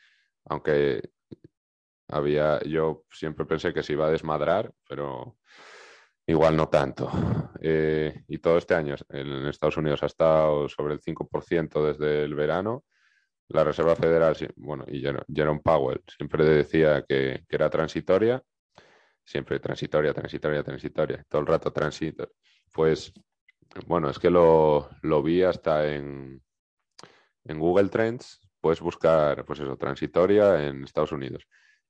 aunque 0.50 1.10
había, 2.10 2.60
yo 2.64 3.04
siempre 3.12 3.46
pensé 3.46 3.74
que 3.74 3.84
se 3.84 3.94
iba 3.94 4.08
a 4.08 4.12
desmadrar, 4.12 4.72
pero 4.88 5.38
igual 6.26 6.56
no 6.56 6.70
tanto. 6.70 7.10
Eh, 7.62 8.24
y 8.28 8.38
todo 8.40 8.58
este 8.58 8.76
año 8.76 8.96
en 9.10 9.48
Estados 9.48 9.78
Unidos 9.78 10.04
ha 10.04 10.08
estado 10.08 10.70
sobre 10.70 10.94
el 10.94 11.02
5% 11.02 11.86
desde 11.86 12.24
el 12.24 12.36
verano. 12.36 12.86
La 13.50 13.64
Reserva 13.64 13.96
Federal, 13.96 14.36
bueno, 14.58 14.84
y 14.88 15.02
Jerome 15.02 15.62
Powell 15.64 16.02
siempre 16.06 16.44
decía 16.46 17.04
que, 17.08 17.46
era 17.48 17.70
transitoria, 17.70 18.44
siempre 19.24 19.60
transitoria, 19.60 20.14
transitoria, 20.14 20.64
transitoria, 20.64 21.26
todo 21.30 21.42
el 21.42 21.48
rato 21.48 21.72
transitoria. 21.72 22.32
Pues, 22.74 23.14
bueno, 23.86 24.10
es 24.10 24.20
que 24.20 24.30
lo, 24.30 24.90
lo 25.02 25.24
vi 25.24 25.44
hasta 25.44 25.88
en, 25.94 26.42
en 27.46 27.60
Google 27.60 27.88
Trends, 27.88 28.47
puedes 28.68 28.82
buscar, 28.82 29.46
pues 29.46 29.62
eso, 29.62 29.78
transitoria 29.78 30.68
en 30.68 30.84
Estados 30.84 31.14
Unidos. 31.14 31.48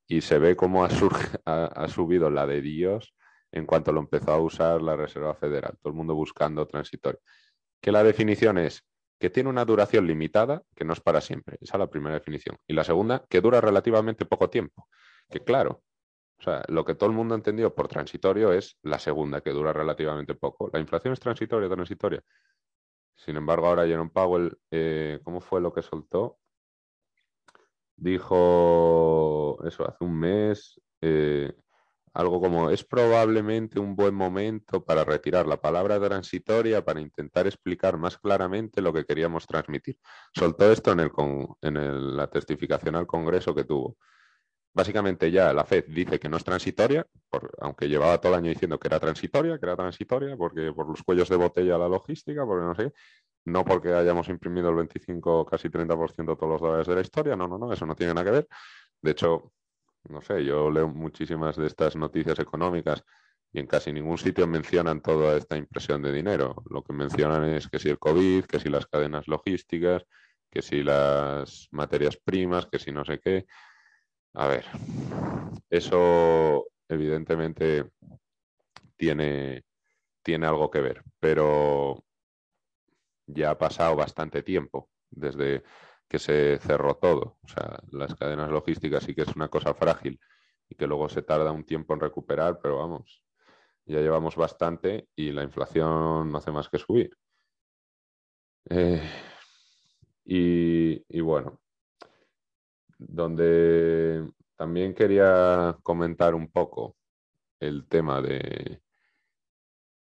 Y 0.08 0.22
se 0.22 0.38
ve 0.38 0.56
cómo 0.56 0.86
ha, 1.46 1.88
subido 1.88 2.30
la 2.30 2.46
de 2.46 2.62
Dios 2.62 3.16
en 3.52 3.66
cuanto 3.66 3.92
lo 3.92 4.00
empezó 4.00 4.32
a 4.32 4.40
usar 4.40 4.84
la 4.84 4.96
Reserva 4.96 5.34
Federal. 5.34 5.76
Todo 5.82 5.90
el 5.90 5.98
mundo 5.98 6.14
buscando 6.14 6.68
transitoria. 6.68 7.20
Que 7.82 7.92
la 7.92 8.04
definición 8.04 8.60
es 8.60 8.84
que 9.20 9.32
tiene 9.32 9.50
una 9.50 9.66
duración 9.66 10.06
limitada, 10.06 10.62
que 10.76 10.86
no 10.86 10.94
es 10.94 11.02
para 11.02 11.20
siempre. 11.20 11.58
Esa 11.62 11.78
es 11.78 11.80
la 11.80 11.90
primera 11.90 12.14
definición. 12.14 12.56
Y 12.68 12.74
la 12.74 12.84
segunda, 12.84 13.26
que 13.28 13.42
dura 13.42 13.60
relativamente 13.60 14.26
poco 14.26 14.48
tiempo. 14.48 14.88
Que 15.28 15.44
claro, 15.44 15.82
o 16.40 16.44
sea, 16.44 16.64
lo 16.68 16.86
que 16.86 16.94
todo 16.94 17.10
el 17.10 17.16
mundo 17.16 17.34
entendió 17.34 17.74
por 17.74 17.88
transitorio 17.88 18.54
es 18.54 18.78
la 18.84 19.00
segunda, 19.00 19.42
que 19.42 19.50
dura 19.50 19.74
relativamente 19.74 20.36
poco. 20.36 20.70
La 20.72 20.80
inflación 20.80 21.14
es 21.14 21.20
transitoria, 21.20 21.70
transitoria. 21.70 22.22
Sin 23.16 23.36
embargo, 23.36 23.66
ahora 23.66 23.88
Jerome 23.88 24.12
Powell, 24.12 24.56
eh, 24.70 25.20
¿cómo 25.24 25.42
fue 25.42 25.60
lo 25.60 25.74
que 25.74 25.82
soltó? 25.82 26.38
Dijo 27.98 29.58
eso 29.66 29.88
hace 29.88 30.04
un 30.04 30.20
mes, 30.20 30.80
eh, 31.02 31.52
algo 32.14 32.42
como 32.42 32.70
es 32.70 32.84
probablemente 32.84 33.80
un 33.80 33.96
buen 33.96 34.16
momento 34.16 34.84
para 34.84 35.04
retirar 35.04 35.46
la 35.46 35.62
palabra 35.62 36.00
transitoria 36.00 36.84
para 36.84 37.00
intentar 37.00 37.46
explicar 37.46 37.98
más 37.98 38.18
claramente 38.18 38.82
lo 38.82 38.92
que 38.94 39.06
queríamos 39.06 39.46
transmitir. 39.46 39.98
Soltó 40.34 40.72
esto 40.72 40.94
en, 40.94 41.02
el, 41.02 41.12
en 41.62 42.18
la 42.18 42.28
testificación 42.28 42.96
al 42.96 43.06
Congreso 43.06 43.54
que 43.54 43.66
tuvo. 43.66 43.98
Básicamente 44.74 45.32
ya 45.32 45.54
la 45.54 45.66
FED 45.66 45.86
dice 45.90 46.20
que 46.20 46.30
no 46.30 46.38
es 46.38 46.44
transitoria, 46.44 47.06
aunque 47.60 47.90
llevaba 47.90 48.20
todo 48.20 48.34
el 48.34 48.40
año 48.40 48.50
diciendo 48.50 48.80
que 48.80 48.88
era 48.88 49.00
transitoria, 49.00 49.58
que 49.58 49.66
era 49.66 49.76
transitoria, 49.76 50.38
porque 50.38 50.72
por 50.72 50.88
los 50.88 51.02
cuellos 51.04 51.30
de 51.30 51.36
botella 51.36 51.78
la 51.78 51.88
logística, 51.88 52.46
porque 52.46 52.66
no 52.66 52.76
sé 52.76 52.94
no 53.48 53.64
porque 53.64 53.94
hayamos 53.94 54.28
imprimido 54.28 54.70
el 54.70 54.76
25, 54.76 55.46
casi 55.46 55.70
30% 55.70 56.34
de 56.34 56.36
todos 56.36 56.50
los 56.52 56.62
dólares 56.62 56.88
de 56.88 56.96
la 56.96 57.02
historia, 57.02 57.36
no, 57.36 57.48
no, 57.48 57.58
no, 57.58 57.72
eso 57.72 57.86
no 57.86 57.96
tiene 57.96 58.14
nada 58.14 58.26
que 58.26 58.32
ver. 58.32 58.48
De 59.02 59.12
hecho, 59.12 59.54
no 60.10 60.22
sé, 60.22 60.44
yo 60.44 60.70
leo 60.70 60.90
muchísimas 60.90 61.56
de 61.56 61.68
estas 61.68 61.96
noticias 61.96 62.38
económicas 62.40 63.04
y 63.54 63.60
en 63.60 63.68
casi 63.68 63.94
ningún 63.94 64.18
sitio 64.18 64.46
mencionan 64.48 65.02
toda 65.02 65.38
esta 65.38 65.56
impresión 65.56 66.02
de 66.02 66.12
dinero. 66.12 66.62
Lo 66.70 66.84
que 66.84 66.92
mencionan 66.92 67.46
es 67.46 67.70
que 67.70 67.80
si 67.80 67.88
el 67.88 67.98
COVID, 67.98 68.44
que 68.44 68.60
si 68.60 68.68
las 68.68 68.86
cadenas 68.86 69.30
logísticas, 69.30 70.04
que 70.52 70.62
si 70.62 70.84
las 70.84 71.70
materias 71.72 72.18
primas, 72.18 72.66
que 72.66 72.80
si 72.80 72.92
no 72.92 73.06
sé 73.06 73.20
qué. 73.20 73.46
A 74.34 74.48
ver, 74.48 74.66
eso 75.70 76.68
evidentemente 76.90 77.92
tiene, 78.98 79.64
tiene 80.22 80.48
algo 80.48 80.70
que 80.70 80.82
ver, 80.82 81.02
pero 81.20 82.04
ya 83.28 83.52
ha 83.52 83.58
pasado 83.58 83.96
bastante 83.96 84.42
tiempo 84.42 84.90
desde 85.10 85.64
que 86.08 86.20
se 86.20 86.58
cerró 86.60 86.96
todo. 86.96 87.38
O 87.44 87.48
sea, 87.48 87.80
las 87.92 88.16
cadenas 88.16 88.50
logísticas 88.50 89.04
sí 89.04 89.14
que 89.14 89.24
es 89.24 89.36
una 89.36 89.50
cosa 89.50 89.74
frágil 89.74 90.20
y 90.70 90.76
que 90.76 90.88
luego 90.88 91.10
se 91.10 91.22
tarda 91.22 91.52
un 91.52 91.66
tiempo 91.66 91.94
en 91.94 92.00
recuperar, 92.00 92.60
pero 92.62 92.78
vamos, 92.78 93.24
ya 93.86 94.00
llevamos 94.00 94.36
bastante 94.36 95.08
y 95.16 95.32
la 95.32 95.44
inflación 95.44 96.32
no 96.32 96.38
hace 96.38 96.52
más 96.52 96.70
que 96.70 96.80
subir. 96.80 97.16
Eh, 98.70 99.02
y, 100.26 101.04
y 101.08 101.22
bueno, 101.22 101.62
donde 102.98 104.30
también 104.56 104.94
quería 104.94 105.78
comentar 105.84 106.36
un 106.36 106.50
poco 106.52 106.98
el 107.60 107.88
tema 107.88 108.22
de 108.22 108.82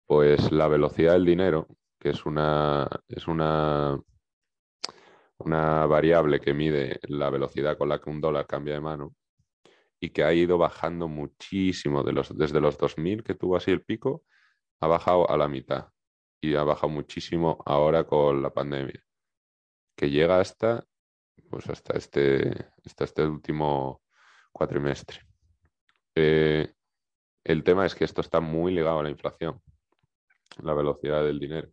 pues 0.05 0.51
la 0.51 0.67
velocidad 0.67 1.13
del 1.13 1.25
dinero 1.25 1.67
que 1.99 2.09
es 2.09 2.25
una, 2.25 2.87
es 3.07 3.27
una, 3.27 3.99
una 5.37 5.85
variable 5.85 6.39
que 6.39 6.53
mide 6.53 6.99
la 7.03 7.29
velocidad 7.29 7.77
con 7.77 7.89
la 7.89 7.99
que 7.99 8.09
un 8.09 8.21
dólar 8.21 8.47
cambia 8.47 8.75
de 8.75 8.81
mano 8.81 9.15
y 9.99 10.09
que 10.11 10.23
ha 10.23 10.33
ido 10.33 10.57
bajando 10.57 11.07
muchísimo 11.07 12.03
de 12.03 12.13
los, 12.13 12.37
desde 12.37 12.61
los 12.61 12.77
2000 12.77 13.23
que 13.23 13.35
tuvo 13.35 13.57
así 13.57 13.71
el 13.71 13.83
pico, 13.83 14.23
ha 14.81 14.87
bajado 14.87 15.29
a 15.29 15.37
la 15.37 15.47
mitad 15.47 15.89
y 16.41 16.55
ha 16.55 16.63
bajado 16.63 16.89
muchísimo 16.89 17.61
ahora 17.65 18.05
con 18.05 18.41
la 18.41 18.53
pandemia, 18.53 19.03
que 19.95 20.09
llega 20.09 20.39
hasta, 20.39 20.85
pues 21.49 21.69
hasta 21.69 21.97
este, 21.97 22.69
hasta 22.85 23.03
este 23.03 23.25
último 23.25 24.01
cuatrimestre. 24.53 25.21
Eh, 26.15 26.73
el 27.43 27.63
tema 27.63 27.85
es 27.85 27.95
que 27.95 28.05
esto 28.05 28.21
está 28.21 28.39
muy 28.39 28.73
ligado 28.73 28.99
a 28.99 29.03
la 29.03 29.09
inflación, 29.09 29.61
la 30.63 30.73
velocidad 30.73 31.23
del 31.23 31.39
dinero. 31.39 31.69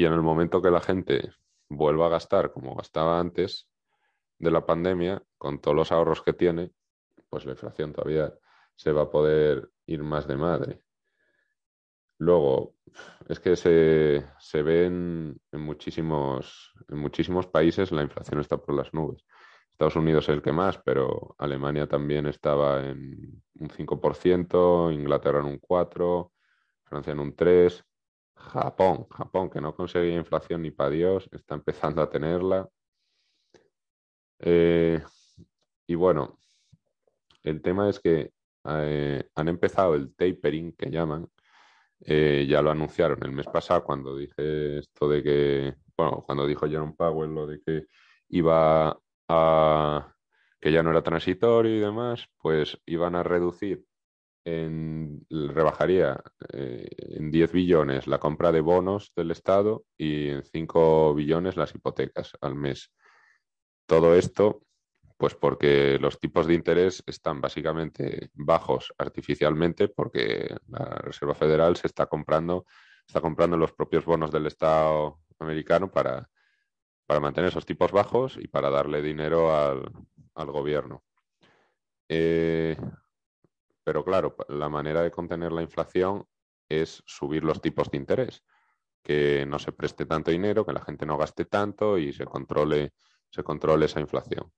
Y 0.00 0.06
en 0.06 0.14
el 0.14 0.22
momento 0.22 0.62
que 0.62 0.70
la 0.70 0.80
gente 0.80 1.30
vuelva 1.68 2.06
a 2.06 2.08
gastar 2.08 2.52
como 2.52 2.74
gastaba 2.74 3.20
antes 3.20 3.68
de 4.38 4.50
la 4.50 4.64
pandemia, 4.64 5.22
con 5.36 5.60
todos 5.60 5.76
los 5.76 5.92
ahorros 5.92 6.22
que 6.22 6.32
tiene, 6.32 6.70
pues 7.28 7.44
la 7.44 7.50
inflación 7.52 7.92
todavía 7.92 8.32
se 8.76 8.92
va 8.92 9.02
a 9.02 9.10
poder 9.10 9.68
ir 9.84 10.02
más 10.02 10.26
de 10.26 10.38
madre. 10.38 10.80
Luego, 12.16 12.76
es 13.28 13.40
que 13.40 13.56
se, 13.56 14.24
se 14.38 14.62
ve 14.62 14.86
en, 14.86 15.38
muchísimos, 15.52 16.72
en 16.88 16.96
muchísimos 16.96 17.46
países 17.46 17.92
la 17.92 18.02
inflación 18.02 18.40
está 18.40 18.56
por 18.56 18.74
las 18.74 18.94
nubes. 18.94 19.26
Estados 19.70 19.96
Unidos 19.96 20.30
es 20.30 20.34
el 20.34 20.40
que 20.40 20.52
más, 20.52 20.78
pero 20.78 21.34
Alemania 21.36 21.86
también 21.86 22.24
estaba 22.24 22.88
en 22.88 23.42
un 23.52 23.68
5%, 23.68 24.94
Inglaterra 24.94 25.40
en 25.40 25.44
un 25.44 25.60
4%, 25.60 26.30
Francia 26.84 27.12
en 27.12 27.20
un 27.20 27.36
3%, 27.36 27.84
Japón, 28.40 29.06
Japón 29.10 29.50
que 29.50 29.60
no 29.60 29.74
conseguía 29.74 30.16
inflación 30.16 30.62
ni 30.62 30.70
para 30.70 30.90
Dios, 30.90 31.28
está 31.32 31.54
empezando 31.54 32.02
a 32.02 32.10
tenerla. 32.10 32.68
Eh, 34.40 35.02
y 35.86 35.94
bueno, 35.94 36.38
el 37.42 37.62
tema 37.62 37.88
es 37.88 38.00
que 38.00 38.32
eh, 38.64 39.28
han 39.34 39.48
empezado 39.48 39.94
el 39.94 40.14
tapering 40.14 40.72
que 40.72 40.90
llaman, 40.90 41.28
eh, 42.00 42.46
ya 42.48 42.62
lo 42.62 42.70
anunciaron 42.70 43.22
el 43.22 43.32
mes 43.32 43.46
pasado 43.46 43.84
cuando 43.84 44.16
dije 44.16 44.78
esto 44.78 45.08
de 45.08 45.22
que, 45.22 45.74
bueno, 45.96 46.22
cuando 46.24 46.46
dijo 46.46 46.68
Jerome 46.68 46.94
Powell 46.96 47.34
lo 47.34 47.46
de 47.46 47.60
que 47.60 47.86
iba 48.28 48.98
a, 49.28 50.14
que 50.60 50.72
ya 50.72 50.82
no 50.82 50.90
era 50.90 51.02
transitorio 51.02 51.76
y 51.76 51.80
demás, 51.80 52.26
pues 52.38 52.78
iban 52.86 53.14
a 53.14 53.22
reducir, 53.22 53.84
en, 54.44 55.26
rebajaría 55.28 56.22
eh, 56.52 56.88
en 56.98 57.30
10 57.30 57.52
billones 57.52 58.06
la 58.06 58.18
compra 58.18 58.52
de 58.52 58.60
bonos 58.60 59.12
del 59.14 59.30
Estado 59.30 59.84
y 59.96 60.28
en 60.28 60.42
5 60.42 61.14
billones 61.14 61.56
las 61.56 61.74
hipotecas 61.74 62.32
al 62.40 62.54
mes. 62.54 62.92
Todo 63.86 64.14
esto 64.14 64.62
pues 65.20 65.34
porque 65.34 65.98
los 66.00 66.18
tipos 66.18 66.46
de 66.46 66.54
interés 66.54 67.02
están 67.06 67.42
básicamente 67.42 68.30
bajos 68.32 68.94
artificialmente 68.96 69.88
porque 69.88 70.56
la 70.68 70.86
Reserva 71.02 71.34
Federal 71.34 71.76
se 71.76 71.88
está 71.88 72.06
comprando, 72.06 72.64
está 73.06 73.20
comprando 73.20 73.58
los 73.58 73.74
propios 73.74 74.06
bonos 74.06 74.32
del 74.32 74.46
Estado 74.46 75.20
americano 75.38 75.90
para, 75.90 76.26
para 77.06 77.20
mantener 77.20 77.50
esos 77.50 77.66
tipos 77.66 77.92
bajos 77.92 78.38
y 78.38 78.48
para 78.48 78.70
darle 78.70 79.02
dinero 79.02 79.54
al, 79.54 79.92
gobierno. 80.46 81.04
Eh, 82.08 82.78
pero 83.90 84.04
claro, 84.04 84.36
la 84.46 84.68
manera 84.68 85.02
de 85.02 85.10
contener 85.10 85.50
la 85.50 85.62
inflación 85.62 86.24
es 86.68 87.02
subir 87.06 87.42
los 87.42 87.60
tipos 87.60 87.90
de 87.90 87.96
interés, 87.96 88.44
que 89.02 89.44
no 89.46 89.58
se 89.58 89.72
preste 89.72 90.06
tanto 90.06 90.30
dinero, 90.30 90.64
que 90.64 90.72
la 90.72 90.84
gente 90.84 91.04
no 91.04 91.18
gaste 91.18 91.44
tanto 91.44 91.98
y 91.98 92.12
se 92.12 92.24
controle, 92.24 92.92
esa 93.84 93.98
inflación. 93.98 94.52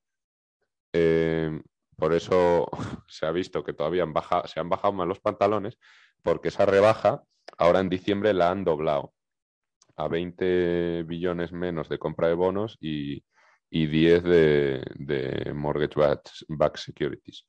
Eh, 0.93 1.63
por 1.97 2.13
eso 2.13 2.67
se 3.09 3.25
ha 3.25 3.31
visto 3.31 3.65
que 3.65 3.73
todavía 3.73 4.05
se 4.45 4.61
han 4.61 4.69
bajado 4.69 4.93
más 4.93 5.09
los 5.09 5.21
pantalones, 5.21 5.79
porque 6.23 6.49
esa 6.49 6.67
rebaja 6.67 7.23
ahora 7.57 7.81
en 7.81 7.89
diciembre 7.89 8.35
la 8.35 8.51
han 8.51 8.65
doblado 8.65 9.15
a 9.97 10.09
20 10.09 11.05
billones 11.05 11.53
menos 11.53 11.89
de 11.89 11.99
compra 11.99 12.29
de 12.29 12.35
bonos 12.35 12.77
y, 12.83 13.25
10 13.71 14.25
de, 14.25 15.53
mortgage 15.55 15.99
backed 16.49 16.81
securities. 16.81 17.47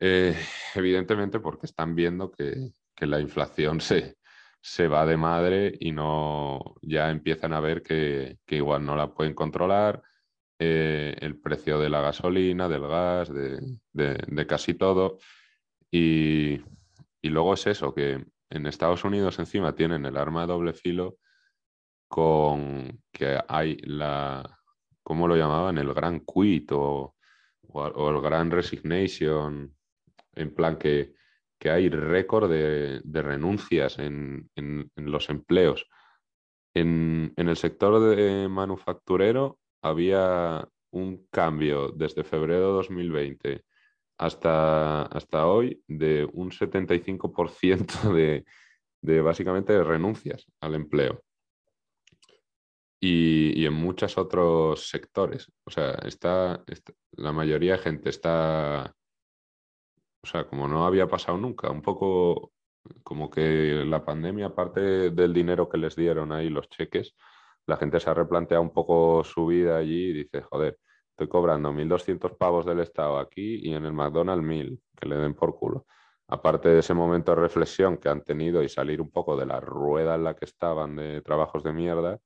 Eh, 0.00 0.34
evidentemente 0.74 1.40
porque 1.40 1.66
están 1.66 1.94
viendo 1.94 2.30
que, 2.30 2.72
la 3.00 3.18
inflación 3.18 3.80
se, 3.80 4.16
se, 4.60 4.86
va 4.86 5.06
de 5.06 5.16
madre 5.16 5.72
y 5.80 5.92
no 5.92 6.74
ya 6.82 7.10
empiezan 7.10 7.54
a 7.54 7.60
ver 7.60 7.82
que, 7.82 8.36
que 8.44 8.56
igual 8.56 8.84
no 8.84 8.94
la 8.94 9.14
pueden 9.14 9.32
controlar, 9.32 10.02
eh, 10.62 11.16
el 11.22 11.40
precio 11.40 11.78
de 11.78 11.88
la 11.88 12.02
gasolina, 12.02 12.68
del 12.68 12.86
gas, 12.86 13.32
de, 13.32 14.46
casi 14.46 14.74
todo. 14.74 15.16
Y, 15.90 16.60
luego 17.22 17.54
es 17.54 17.66
eso, 17.66 17.94
que 17.94 18.26
en 18.50 18.66
Estados 18.66 19.02
Unidos 19.04 19.38
encima 19.38 19.74
tienen 19.74 20.04
el 20.04 20.18
arma 20.18 20.42
de 20.42 20.48
doble 20.48 20.74
filo 20.74 21.16
con 22.08 23.00
que 23.10 23.40
hay 23.48 23.78
la, 23.84 24.58
¿cómo 25.02 25.26
lo 25.26 25.34
llamaban? 25.34 25.78
El 25.78 25.94
gran 25.94 26.20
quit 26.20 26.70
o, 26.72 27.16
el 27.72 28.20
gran 28.20 28.50
resignation, 28.50 29.74
en 30.34 30.54
plan 30.54 30.78
que, 30.78 31.14
hay 31.62 31.90
récord 31.90 32.50
de, 32.50 33.02
renuncias 33.22 33.98
en, 33.98 34.50
los 34.96 35.28
empleos. 35.28 35.86
En, 36.74 37.32
en, 37.36 37.48
el 37.48 37.56
sector 37.56 38.00
de 38.00 38.48
manufacturero 38.48 39.58
había 39.82 40.66
un 40.92 41.26
cambio 41.30 41.88
desde 41.88 42.24
febrero 42.24 42.68
de 42.68 42.72
2020 42.74 43.64
hasta, 44.20 45.02
hasta 45.02 45.46
hoy 45.46 45.82
de 45.88 46.28
un 46.32 46.50
75% 46.50 48.12
de, 48.14 48.44
de 49.02 49.20
básicamente 49.22 49.72
de 49.72 49.82
renuncias 49.82 50.46
al 50.60 50.74
empleo. 50.74 51.22
Y, 53.02 53.64
en 53.64 53.72
muchos 53.72 54.18
otros 54.18 54.90
sectores. 54.90 55.50
O 55.64 55.70
sea, 55.70 55.92
está, 56.04 56.62
la 57.12 57.32
mayoría 57.32 57.72
de 57.72 57.78
gente 57.78 58.10
está, 58.10 58.94
o 60.22 60.26
sea, 60.26 60.46
como 60.46 60.68
no 60.68 60.84
había 60.86 61.08
pasado 61.08 61.38
nunca, 61.38 61.70
un 61.70 61.82
poco 61.82 62.52
como 63.02 63.30
que 63.30 63.84
la 63.86 64.04
pandemia, 64.04 64.46
aparte 64.46 65.10
del 65.10 65.32
dinero 65.32 65.68
que 65.68 65.78
les 65.78 65.96
dieron 65.96 66.32
ahí 66.32 66.48
los 66.48 66.68
cheques, 66.68 67.14
la 67.66 67.76
gente 67.76 68.00
se 68.00 68.10
ha 68.10 68.14
replanteado 68.14 68.62
un 68.62 68.72
poco 68.72 69.22
su 69.24 69.46
vida 69.46 69.76
allí 69.78 70.10
y 70.10 70.12
dice, 70.12 70.42
joder, 70.42 70.78
estoy 71.10 71.28
cobrando 71.28 71.72
1.200 71.72 72.36
pavos 72.36 72.66
del 72.66 72.80
Estado 72.80 73.18
aquí 73.18 73.60
y 73.62 73.74
en 73.74 73.84
el 73.84 73.92
McDonald's 73.92 74.44
1.000, 74.44 74.80
que 74.96 75.08
le 75.08 75.16
den 75.16 75.34
por 75.34 75.56
culo. 75.56 75.86
Aparte 76.28 76.68
de 76.68 76.80
ese 76.80 76.94
momento 76.94 77.34
de 77.34 77.40
reflexión 77.40 77.98
que 77.98 78.08
han 78.08 78.22
tenido 78.22 78.62
y 78.62 78.68
salir 78.68 79.00
un 79.00 79.10
poco 79.10 79.36
de 79.36 79.46
la 79.46 79.60
rueda 79.60 80.14
en 80.14 80.24
la 80.24 80.34
que 80.36 80.44
estaban 80.44 80.96
de 80.96 81.22
trabajos 81.22 81.62
de 81.64 81.72
mierda, 81.72 82.18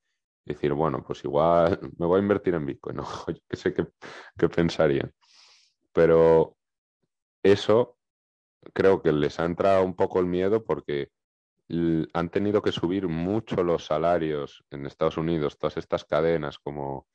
decir, 0.44 0.72
bueno, 0.74 1.02
pues 1.06 1.24
igual 1.24 1.78
me 1.98 2.06
voy 2.06 2.18
a 2.18 2.22
invertir 2.22 2.54
en 2.54 2.66
Bitcoin, 2.66 2.96
¿no? 2.98 3.04
Yo 3.28 3.40
qué 3.48 3.56
sé 3.56 3.74
qué 3.74 4.48
pensarían. 4.48 5.12
Pero 5.92 6.56
eso 7.44 7.98
creo 8.72 9.02
que 9.02 9.12
les 9.12 9.38
ha 9.38 9.44
entrado 9.44 9.84
un 9.84 9.94
poco 9.94 10.18
el 10.18 10.26
miedo 10.26 10.64
porque 10.64 11.10
han 12.12 12.28
tenido 12.30 12.62
que 12.62 12.72
subir 12.72 13.08
mucho 13.08 13.62
los 13.62 13.86
salarios 13.86 14.64
en 14.70 14.86
Estados 14.86 15.16
Unidos, 15.16 15.58
todas 15.58 15.76
estas 15.76 16.04
cadenas 16.04 16.58
como 16.58 17.06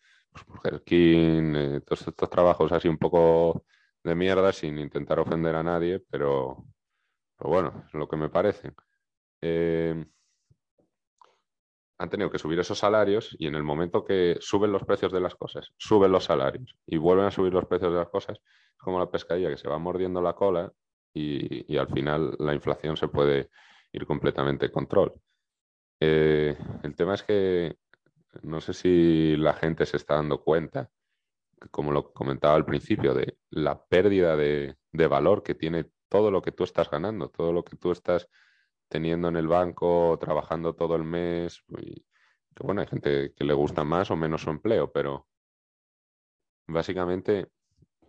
pues, 0.62 0.82
King, 0.86 1.54
eh, 1.56 1.82
todos 1.82 2.08
estos 2.08 2.30
trabajos 2.30 2.72
así 2.72 2.88
un 2.88 2.98
poco 2.98 3.66
de 4.04 4.16
mierda 4.16 4.52
sin 4.54 4.78
intentar 4.78 5.20
ofender 5.20 5.56
a 5.56 5.64
nadie, 5.64 6.00
pero, 6.10 6.66
bueno, 7.40 7.84
es 7.88 7.94
lo 7.94 8.08
que 8.08 8.18
me 8.18 8.30
parece. 8.30 8.74
Eh, 9.42 10.06
han 12.00 12.10
tenido 12.10 12.32
que 12.32 12.40
subir 12.40 12.60
esos 12.60 12.80
salarios 12.80 13.36
y 13.38 13.48
en 13.48 13.56
el 13.56 13.64
momento 13.64 14.04
que 14.04 14.38
suben 14.40 14.72
los 14.72 14.84
precios 14.84 15.12
de 15.12 15.20
las 15.20 15.36
cosas, 15.36 15.74
suben 15.78 16.12
los 16.12 16.24
salarios 16.24 16.76
y 16.86 16.98
vuelven 16.98 17.26
a 17.26 17.32
subir 17.32 17.54
los 17.54 17.66
precios 17.66 17.92
de 17.92 18.00
las 18.00 18.10
cosas, 18.10 18.38
es 18.38 18.78
como 18.78 19.00
la 19.00 19.12
pescadilla 19.12 19.50
que 19.50 19.58
se 19.58 19.68
va 19.68 19.78
mordiendo 19.78 20.22
la 20.22 20.34
cola 20.34 20.72
y 21.14 21.76
al 21.76 21.90
final 21.90 22.36
la 22.40 22.54
inflación 22.54 22.96
se 22.96 23.10
puede 23.10 23.50
ir 23.92 24.06
completamente 24.06 24.72
control. 24.72 25.14
Eh, 26.00 26.58
el 26.84 26.96
tema 26.96 27.16
es 27.16 27.24
que 27.24 27.78
no 28.44 28.62
sé 28.62 28.74
si 28.74 29.36
la 29.38 29.54
gente 29.54 29.86
se 29.86 29.98
está 29.98 30.16
dando 30.16 30.42
cuenta, 30.44 30.90
como 31.72 31.92
lo 31.92 32.14
comentaba 32.14 32.56
al 32.56 32.66
principio, 32.66 33.14
de 33.14 33.38
la 33.50 33.84
pérdida 33.84 34.38
de, 34.38 34.78
valor 34.92 35.44
que 35.44 35.56
tiene 35.56 35.86
todo 36.08 36.32
lo 36.32 36.42
que 36.42 36.52
tú 36.52 36.64
estás 36.64 36.90
ganando, 36.90 37.30
todo 37.30 37.52
lo 37.52 37.64
que 37.64 37.76
tú 37.76 37.92
estás 37.92 38.30
teniendo 38.90 39.30
en 39.30 39.38
el 39.38 39.48
banco, 39.48 40.18
trabajando 40.20 40.76
todo 40.76 40.96
el 40.96 41.04
mes. 41.04 41.64
Y, 41.78 42.06
que 42.56 42.64
bueno, 42.64 42.82
hay 42.82 42.88
gente 42.88 43.34
que 43.36 43.44
le 43.46 43.54
gusta 43.54 43.84
más 43.84 44.12
o 44.12 44.16
menos 44.16 44.42
su 44.42 44.50
empleo, 44.50 44.92
pero 44.92 45.28
básicamente 46.68 47.48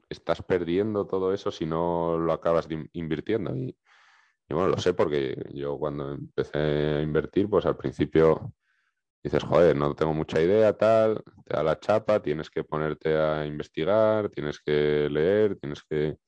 estás 0.09 0.43
perdiendo 0.43 1.07
todo 1.07 1.33
eso 1.33 1.51
si 1.53 1.67
no 1.67 2.19
lo 2.19 2.33
acabas 2.33 2.69
invirtiendo. 2.93 3.55
Y, 3.55 3.77
y 4.49 4.55
bueno, 4.55 4.69
lo 4.69 4.79
sé 4.79 4.95
porque 4.95 5.37
yo 5.55 5.79
cuando 5.79 6.13
empecé 6.13 6.59
a 6.59 7.03
invertir, 7.03 7.49
pues 7.49 7.67
al 7.67 7.77
principio 7.77 8.53
dices, 9.23 9.45
joder, 9.45 9.77
no 9.77 9.95
tengo 9.95 10.15
mucha 10.15 10.41
idea, 10.41 10.77
tal, 10.77 11.23
te 11.45 11.55
da 11.55 11.63
la 11.63 11.79
chapa, 11.79 12.23
tienes 12.23 12.51
que 12.51 12.65
ponerte 12.65 13.17
a 13.17 13.47
investigar, 13.47 14.31
tienes 14.31 14.61
que 14.61 15.09
leer, 15.11 15.57
tienes 15.57 15.83
que, 15.85 16.19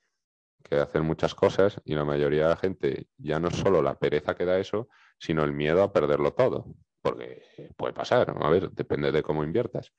hacer 0.70 1.02
muchas 1.02 1.34
cosas 1.34 1.80
y 1.84 1.94
la 1.94 2.04
mayoría 2.04 2.44
de 2.44 2.48
la 2.50 2.56
gente 2.56 3.06
ya 3.18 3.38
no 3.40 3.50
solo 3.50 3.82
la 3.82 3.98
pereza 3.98 4.34
que 4.34 4.44
da 4.44 4.58
eso, 4.58 4.88
sino 5.18 5.44
el 5.44 5.52
miedo 5.52 5.82
a 5.82 5.92
perderlo 5.92 6.32
todo, 6.32 6.66
porque 7.00 7.42
puede 7.76 7.92
pasar, 7.92 8.34
a 8.40 8.50
ver, 8.50 8.70
depende 8.70 9.12
de 9.12 9.22
cómo 9.22 9.44
inviertas. 9.44 9.92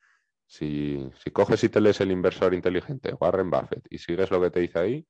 Si, 0.45 1.09
si 1.23 1.31
coges 1.31 1.63
y 1.63 1.69
te 1.69 1.81
lees 1.81 2.01
el 2.01 2.11
inversor 2.11 2.53
inteligente, 2.53 3.13
Warren 3.19 3.49
Buffett, 3.49 3.85
y 3.89 3.97
sigues 3.97 4.29
lo 4.31 4.41
que 4.41 4.51
te 4.51 4.59
dice 4.59 4.79
ahí, 4.79 5.07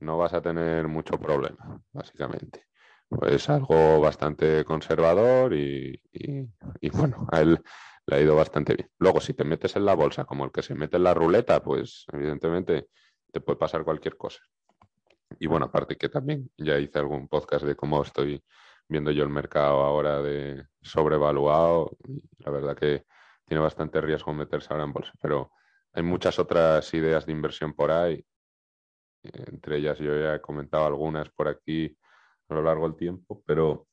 no 0.00 0.18
vas 0.18 0.32
a 0.34 0.42
tener 0.42 0.88
mucho 0.88 1.18
problema, 1.18 1.80
básicamente. 1.92 2.66
Pues 3.08 3.48
algo 3.50 4.00
bastante 4.00 4.64
conservador 4.64 5.54
y, 5.54 6.00
bueno, 6.92 7.26
a 7.30 7.40
él 7.40 7.62
le 8.06 8.16
ha 8.16 8.20
ido 8.20 8.34
bastante 8.34 8.74
bien. 8.74 8.90
Luego, 8.98 9.20
si 9.20 9.34
te 9.34 9.44
metes 9.44 9.76
en 9.76 9.84
la 9.84 9.94
bolsa 9.94 10.24
como 10.24 10.44
el 10.44 10.50
que 10.50 10.62
se 10.62 10.74
mete 10.74 10.96
en 10.96 11.04
la 11.04 11.14
ruleta, 11.14 11.62
pues 11.62 12.06
evidentemente 12.12 12.88
te 13.32 13.40
puede 13.40 13.58
pasar 13.58 13.84
cualquier 13.84 14.16
cosa. 14.16 14.40
Y 15.38 15.46
bueno, 15.46 15.66
aparte 15.66 15.96
que 15.96 16.08
también 16.08 16.50
ya 16.56 16.78
hice 16.78 16.98
algún 16.98 17.26
podcast 17.28 17.64
de 17.64 17.74
cómo 17.74 18.02
estoy 18.02 18.44
viendo 18.88 19.10
yo 19.10 19.24
el 19.24 19.30
mercado 19.30 19.82
ahora 19.82 20.20
de 20.20 20.66
sobrevaluado, 20.82 21.96
la 22.38 22.50
verdad 22.50 22.76
que 22.76 23.06
tiene 23.46 23.62
bastante 23.62 24.00
riesgo 24.00 24.32
meterse 24.32 24.68
ahora 24.70 24.84
en 24.84 24.92
bolsa, 24.92 25.12
pero 25.20 25.50
hay 25.92 26.02
muchas 26.02 26.38
otras 26.38 26.92
ideas 26.94 27.26
de 27.26 27.32
inversión 27.32 27.72
por 27.74 27.90
ahí, 27.90 28.24
entre 29.22 29.78
ellas 29.78 29.98
yo 29.98 30.18
ya 30.18 30.34
he 30.34 30.40
comentado 30.40 30.86
algunas 30.86 31.30
por 31.30 31.48
aquí 31.48 31.96
a 32.48 32.54
lo 32.54 32.62
largo 32.62 32.86
del 32.88 32.96
tiempo, 32.96 33.42
pero 33.46 33.88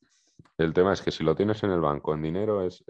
el 0.57 0.73
tema 0.73 0.93
es 0.93 1.01
que 1.01 1.11
si 1.11 1.23
lo 1.23 1.35
tienes 1.35 1.63
en 1.63 1.71
el 1.71 1.79
banco 1.79 2.13
en 2.13 2.21
dinero 2.21 2.65
es, 2.65 2.83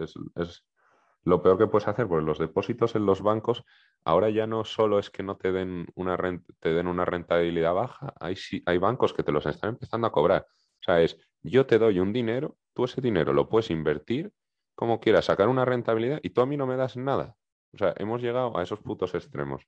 lo 1.24 1.42
peor 1.42 1.58
que 1.58 1.66
puedes 1.66 1.88
hacer, 1.88 2.08
porque 2.08 2.24
los 2.24 2.38
depósitos 2.38 2.94
en 2.94 3.06
los 3.06 3.22
bancos 3.22 3.64
ahora 4.04 4.30
ya 4.30 4.46
no 4.46 4.64
solo 4.64 4.98
es 4.98 5.10
que 5.10 5.22
no 5.22 5.36
te 5.36 5.52
den 5.52 5.86
una, 5.94 6.16
te 6.60 6.72
den 6.72 6.86
una 6.86 7.04
rentabilidad 7.04 7.74
baja, 7.74 8.14
hay, 8.20 8.36
hay 8.66 8.78
bancos 8.78 9.12
que 9.12 9.22
te 9.22 9.32
los 9.32 9.46
están 9.46 9.70
empezando 9.70 10.06
a 10.06 10.12
cobrar. 10.12 10.46
O 10.48 10.82
sea, 10.82 11.02
es 11.02 11.18
yo 11.42 11.66
te 11.66 11.78
doy 11.78 12.00
un 12.00 12.12
dinero, 12.12 12.56
tú 12.74 12.84
ese 12.84 13.00
dinero 13.00 13.32
lo 13.32 13.48
puedes 13.48 13.70
invertir 13.70 14.32
como 14.74 14.98
quieras, 14.98 15.26
sacar 15.26 15.48
una 15.48 15.66
rentabilidad 15.66 16.20
y 16.22 16.30
tú 16.30 16.40
a 16.40 16.46
mí 16.46 16.56
no 16.56 16.66
me 16.66 16.76
das 16.76 16.96
nada. 16.96 17.36
O 17.74 17.78
sea, 17.78 17.94
hemos 17.98 18.22
llegado 18.22 18.56
a 18.56 18.62
esos 18.62 18.80
putos 18.80 19.14
extremos 19.14 19.66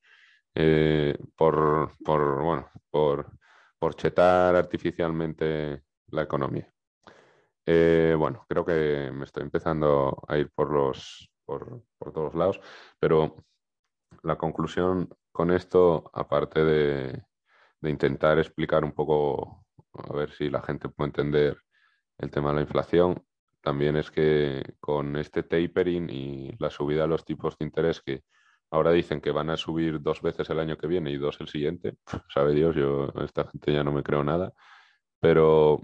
eh, 0.55 1.15
por, 1.35 1.91
por, 2.03 2.41
bueno, 2.41 2.69
por, 2.89 3.31
por 3.77 3.95
chetar 3.95 4.55
artificialmente 4.55 5.83
la 6.07 6.23
economía. 6.23 6.71
Eh, 7.65 8.15
bueno, 8.17 8.45
creo 8.49 8.65
que 8.65 9.11
me 9.13 9.25
estoy 9.25 9.43
empezando 9.43 10.21
a 10.27 10.37
ir 10.37 10.51
por 10.51 10.71
los 10.71 11.32
por, 11.45 11.83
todos 12.13 12.35
lados, 12.35 12.59
pero 12.99 13.35
la 14.23 14.37
conclusión 14.37 15.09
con 15.31 15.51
esto, 15.51 16.09
aparte 16.13 16.63
de, 16.63 17.23
intentar 17.81 18.39
explicar 18.39 18.85
un 18.85 18.93
poco, 18.93 19.65
a 19.93 20.13
ver 20.13 20.31
si 20.31 20.49
la 20.49 20.61
gente 20.61 20.89
puede 20.89 21.09
entender 21.09 21.57
el 22.17 22.31
tema 22.31 22.49
de 22.49 22.55
la 22.55 22.61
inflación, 22.61 23.23
también 23.61 23.97
es 23.97 24.11
que 24.11 24.75
con 24.79 25.15
este 25.17 25.43
tapering 25.43 26.09
y 26.09 26.55
la 26.59 26.69
subida 26.69 27.03
de 27.03 27.07
los 27.09 27.25
tipos 27.25 27.57
de 27.57 27.65
interés 27.65 28.01
que 28.01 28.23
ahora 28.71 28.91
dicen 28.91 29.21
que 29.21 29.31
van 29.31 29.49
a 29.49 29.57
subir 29.57 30.01
dos 30.01 30.21
veces 30.21 30.49
el 30.49 30.59
año 30.59 30.77
que 30.77 30.87
viene 30.87 31.11
y 31.11 31.17
dos 31.17 31.39
el 31.41 31.47
siguiente, 31.47 31.97
sabe 32.33 32.53
Dios, 32.53 32.75
yo 32.75 33.09
esta 33.23 33.45
gente 33.45 33.73
ya 33.73 33.83
no 33.83 33.91
me 33.91 34.03
creo 34.03 34.23
nada, 34.23 34.53
pero 35.19 35.81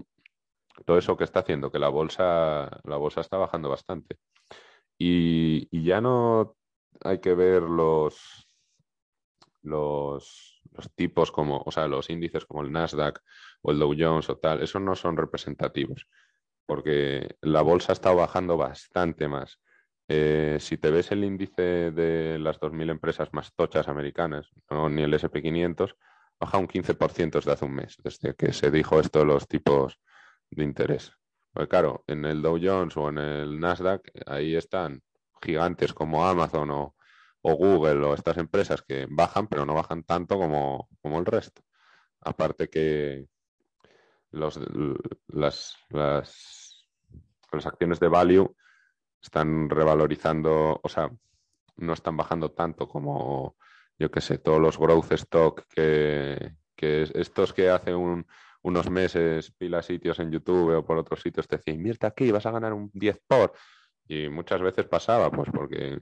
todo 0.84 0.98
eso 0.98 1.16
que 1.16 1.24
está 1.24 1.40
haciendo, 1.40 1.70
que 1.70 1.78
la 1.78 1.88
bolsa, 1.88 2.80
la 2.84 2.96
bolsa 2.96 3.20
está 3.20 3.36
bajando 3.36 3.68
bastante. 3.68 4.18
Y, 5.02 5.82
ya 5.82 6.02
no 6.02 6.56
hay 7.02 7.20
que 7.20 7.34
ver 7.34 7.62
los, 7.62 8.46
los, 9.62 10.62
tipos 10.94 11.32
como, 11.32 11.62
o 11.64 11.70
sea, 11.70 11.88
los 11.88 12.10
índices 12.10 12.44
como 12.44 12.62
el 12.62 12.70
Nasdaq 12.70 13.22
o 13.62 13.72
el 13.72 13.78
Dow 13.78 13.94
Jones 13.98 14.28
o 14.28 14.36
tal, 14.36 14.62
esos 14.62 14.82
no 14.82 14.94
son 14.94 15.16
representativos, 15.16 16.06
porque 16.66 17.36
la 17.40 17.62
bolsa 17.62 17.94
está 17.94 18.12
bajando 18.12 18.58
bastante 18.58 19.26
más. 19.26 19.58
Eh, 20.06 20.58
si 20.60 20.76
te 20.76 20.90
ves 20.90 21.10
el 21.12 21.24
índice 21.24 21.92
de 21.92 22.38
las 22.38 22.60
2.000 22.60 22.90
empresas 22.90 23.32
más 23.32 23.54
tochas 23.54 23.88
americanas, 23.88 24.50
no, 24.68 24.90
ni 24.90 25.02
el 25.02 25.14
SP500, 25.14 25.96
baja 26.38 26.58
un 26.58 26.68
15% 26.68 27.38
desde 27.38 27.52
hace 27.52 27.64
un 27.64 27.74
mes, 27.74 27.96
desde 28.04 28.34
que 28.34 28.52
se 28.52 28.70
dijo 28.70 29.00
esto 29.00 29.24
los 29.24 29.48
tipos 29.48 29.98
de 30.50 30.64
interés. 30.64 31.19
Pues 31.52 31.68
claro, 31.68 32.04
en 32.06 32.24
el 32.24 32.42
Dow 32.42 32.58
Jones 32.62 32.96
o 32.96 33.08
en 33.08 33.18
el 33.18 33.58
Nasdaq, 33.58 34.02
ahí 34.26 34.54
están 34.54 35.02
gigantes 35.42 35.92
como 35.92 36.24
Amazon 36.24 36.70
o, 36.70 36.94
Google 37.42 38.04
o 38.06 38.14
estas 38.14 38.36
empresas 38.36 38.82
que 38.82 39.06
bajan, 39.10 39.48
pero 39.48 39.64
no 39.66 39.74
bajan 39.74 40.04
tanto 40.04 40.38
como, 40.38 40.88
el 41.02 41.26
resto. 41.26 41.62
Aparte 42.20 42.68
que 42.68 43.26
los, 44.30 44.60
las, 45.28 45.76
las, 45.88 46.86
las 47.50 47.66
acciones 47.66 47.98
de 47.98 48.08
value 48.08 48.54
están 49.20 49.70
revalorizando, 49.70 50.80
o 50.82 50.88
sea, 50.88 51.10
no 51.76 51.92
están 51.94 52.16
bajando 52.16 52.52
tanto 52.52 52.86
como, 52.88 53.56
yo 53.98 54.10
qué 54.10 54.20
sé, 54.20 54.38
todos 54.38 54.60
los 54.60 54.78
growth 54.78 55.12
stock 55.12 55.64
que, 55.74 56.56
que 56.76 57.10
estos 57.14 57.52
que 57.54 57.70
hace 57.70 57.94
un, 57.94 58.26
unos 58.62 58.90
meses 58.90 59.52
pila 59.52 59.82
sitios 59.82 60.18
en 60.18 60.30
YouTube 60.30 60.76
o 60.76 60.84
por 60.84 60.98
otros 60.98 61.20
sitios 61.20 61.48
te 61.48 61.56
decía, 61.56 61.74
invierte 61.74 62.06
aquí, 62.06 62.30
vas 62.30 62.46
a 62.46 62.50
ganar 62.50 62.72
un 62.72 62.90
10 62.92 63.20
por. 63.26 63.52
Y 64.06 64.28
muchas 64.28 64.60
veces 64.60 64.86
pasaba, 64.86 65.30
pues 65.30 65.48
porque 65.52 66.00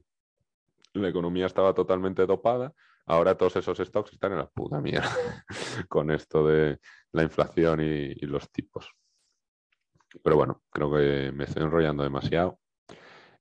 la 0.95 1.09
economía 1.09 1.47
estaba 1.47 1.75
totalmente 1.75 2.27
dopada. 2.27 2.73
Ahora 3.07 3.37
todos 3.37 3.57
esos 3.57 3.79
stocks 3.79 4.13
están 4.13 4.33
en 4.33 4.39
la 4.39 4.49
puta 4.49 4.81
mierda 4.81 5.11
con 5.89 6.11
esto 6.11 6.47
de 6.47 6.79
la 7.13 7.23
inflación 7.23 7.81
y, 7.81 8.15
los 8.27 8.51
tipos. 8.51 8.91
Pero 10.23 10.37
bueno, 10.37 10.63
creo 10.71 10.93
que 10.93 11.33
me 11.33 11.45
estoy 11.45 11.63
enrollando 11.63 12.03
demasiado 12.03 12.59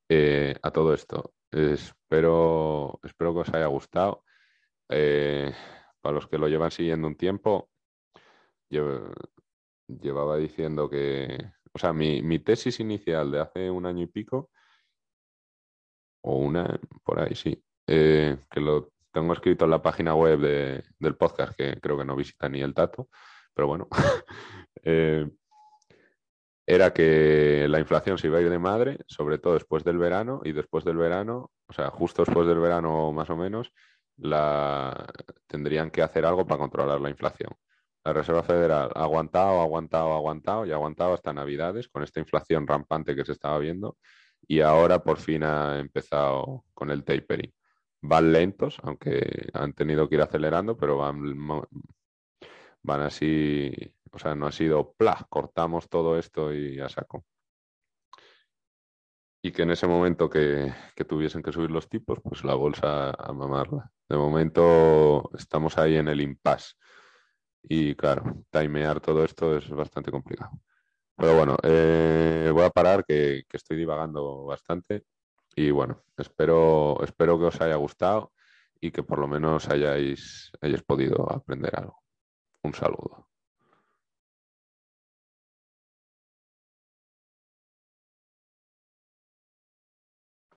eh, 0.07 0.55
a 0.61 0.71
todo 0.71 0.93
esto. 0.93 1.33
Espero, 1.51 2.99
espero 3.03 3.33
que 3.33 3.39
os 3.39 3.53
haya 3.53 3.67
gustado. 3.67 4.23
Eh, 4.89 5.53
para 6.01 6.15
los 6.15 6.27
que 6.27 6.37
lo 6.37 6.47
llevan 6.47 6.71
siguiendo 6.71 7.07
un 7.07 7.15
tiempo, 7.15 7.69
llevaba 8.69 10.37
diciendo 10.37 10.89
que, 10.89 11.51
o 11.73 11.79
sea, 11.79 11.93
mi, 11.93 12.39
tesis 12.39 12.79
inicial 12.79 13.31
de 13.31 13.39
hace 13.39 13.69
un 13.71 13.85
año 13.85 14.03
y 14.03 14.07
pico, 14.07 14.49
o 16.21 16.37
una, 16.37 16.79
por 17.03 17.19
ahí 17.19 17.35
sí, 17.35 17.63
eh, 17.87 18.37
que 18.49 18.59
lo 18.59 18.91
tengo 19.11 19.33
escrito 19.33 19.65
en 19.65 19.71
la 19.71 19.81
página 19.81 20.15
web 20.15 20.39
del 20.99 21.15
podcast, 21.15 21.55
que 21.55 21.79
creo 21.81 21.97
que 21.97 22.05
no 22.05 22.15
visita 22.15 22.49
ni 22.49 22.61
el 22.61 22.73
tato, 22.73 23.09
pero 23.53 23.67
bueno, 23.67 23.87
eh, 24.83 25.29
era 26.65 26.93
que 26.93 27.65
la 27.69 27.79
inflación 27.79 28.17
se 28.17 28.27
iba 28.27 28.39
a 28.39 28.41
ir 28.41 28.49
de 28.49 28.59
madre, 28.59 28.99
sobre 29.07 29.37
todo 29.37 29.53
después 29.53 29.83
del 29.85 29.97
verano, 29.97 30.41
y 30.43 30.51
después 30.51 30.83
del 30.83 30.97
verano, 30.97 31.51
o 31.67 31.73
sea, 31.73 31.89
justo 31.89 32.25
después 32.25 32.45
del 32.45 32.59
verano 32.59 33.11
más 33.13 33.29
o 33.29 33.37
menos, 33.37 33.71
la, 34.17 35.07
tendrían 35.47 35.91
que 35.91 36.01
hacer 36.01 36.25
algo 36.25 36.45
para 36.45 36.59
controlar 36.59 36.99
la 36.99 37.09
inflación. 37.09 37.51
La 38.07 38.13
Reserva 38.13 38.41
Federal 38.41 38.89
ha 38.95 39.03
aguantado, 39.03 39.59
aguantado, 39.59 40.13
aguantado 40.13 40.65
y 40.65 40.71
ha 40.71 40.75
aguantado 40.75 41.13
hasta 41.13 41.33
Navidades 41.33 41.89
con 41.89 42.03
esta 42.03 42.21
inflación 42.21 42.65
rampante 42.65 43.13
que 43.13 43.25
se 43.25 43.33
estaba 43.33 43.59
viendo 43.59 43.97
y 44.47 44.61
ahora 44.61 45.03
por 45.03 45.17
fin 45.17 45.43
ha 45.43 45.77
empezado 45.77 46.63
con 46.73 46.89
el 46.89 47.03
tapering. 47.03 47.53
Van 48.01 48.31
lentos, 48.31 48.77
aunque 48.83 49.49
han 49.53 49.73
tenido 49.73 50.07
que 50.07 50.15
ir 50.15 50.21
acelerando, 50.21 50.77
pero 50.77 50.95
van, 50.95 51.19
van 52.81 53.01
así, 53.01 53.73
o 54.09 54.17
sea, 54.17 54.35
no 54.35 54.47
ha 54.47 54.53
sido, 54.53 54.93
¡plah! 54.93 55.25
Cortamos 55.27 55.89
todo 55.89 56.17
esto 56.17 56.53
y 56.53 56.77
ya 56.77 56.87
saco. 56.87 57.25
Y 59.41 59.51
que 59.51 59.63
en 59.63 59.71
ese 59.71 59.85
momento 59.85 60.29
que, 60.29 60.73
que 60.95 61.03
tuviesen 61.03 61.43
que 61.43 61.51
subir 61.51 61.71
los 61.71 61.89
tipos, 61.89 62.19
pues 62.23 62.45
la 62.45 62.53
bolsa 62.53 63.09
a 63.09 63.33
mamarla. 63.33 63.91
De 64.07 64.15
momento 64.15 65.29
estamos 65.37 65.77
ahí 65.77 65.97
en 65.97 66.07
el 66.07 66.21
impasse 66.21 66.75
y 67.69 67.95
claro, 67.95 68.43
timear 68.51 68.99
todo 69.01 69.23
esto 69.25 69.57
es 69.57 69.69
bastante 69.69 70.11
complicado. 70.11 70.51
Pero 71.15 71.35
bueno, 71.37 71.57
eh, 71.63 72.51
voy 72.53 72.63
a 72.65 72.69
parar 72.69 73.05
que, 73.05 73.43
que, 73.49 73.57
estoy 73.57 73.77
divagando 73.77 74.45
bastante 74.45 75.05
y 75.55 75.71
bueno, 75.71 76.03
espero, 76.17 77.03
espero 77.03 77.39
que 77.39 77.45
os 77.45 77.61
haya 77.61 77.75
gustado 77.75 78.33
y 78.79 78.91
que 78.91 79.03
por 79.03 79.19
lo 79.19 79.27
menos 79.27 79.69
hayáis, 79.69 80.51
hayáis 80.61 80.83
podido 80.83 81.31
aprender 81.31 81.75
algo. 81.75 82.03
Un 82.63 82.73
saludo. 82.73 83.26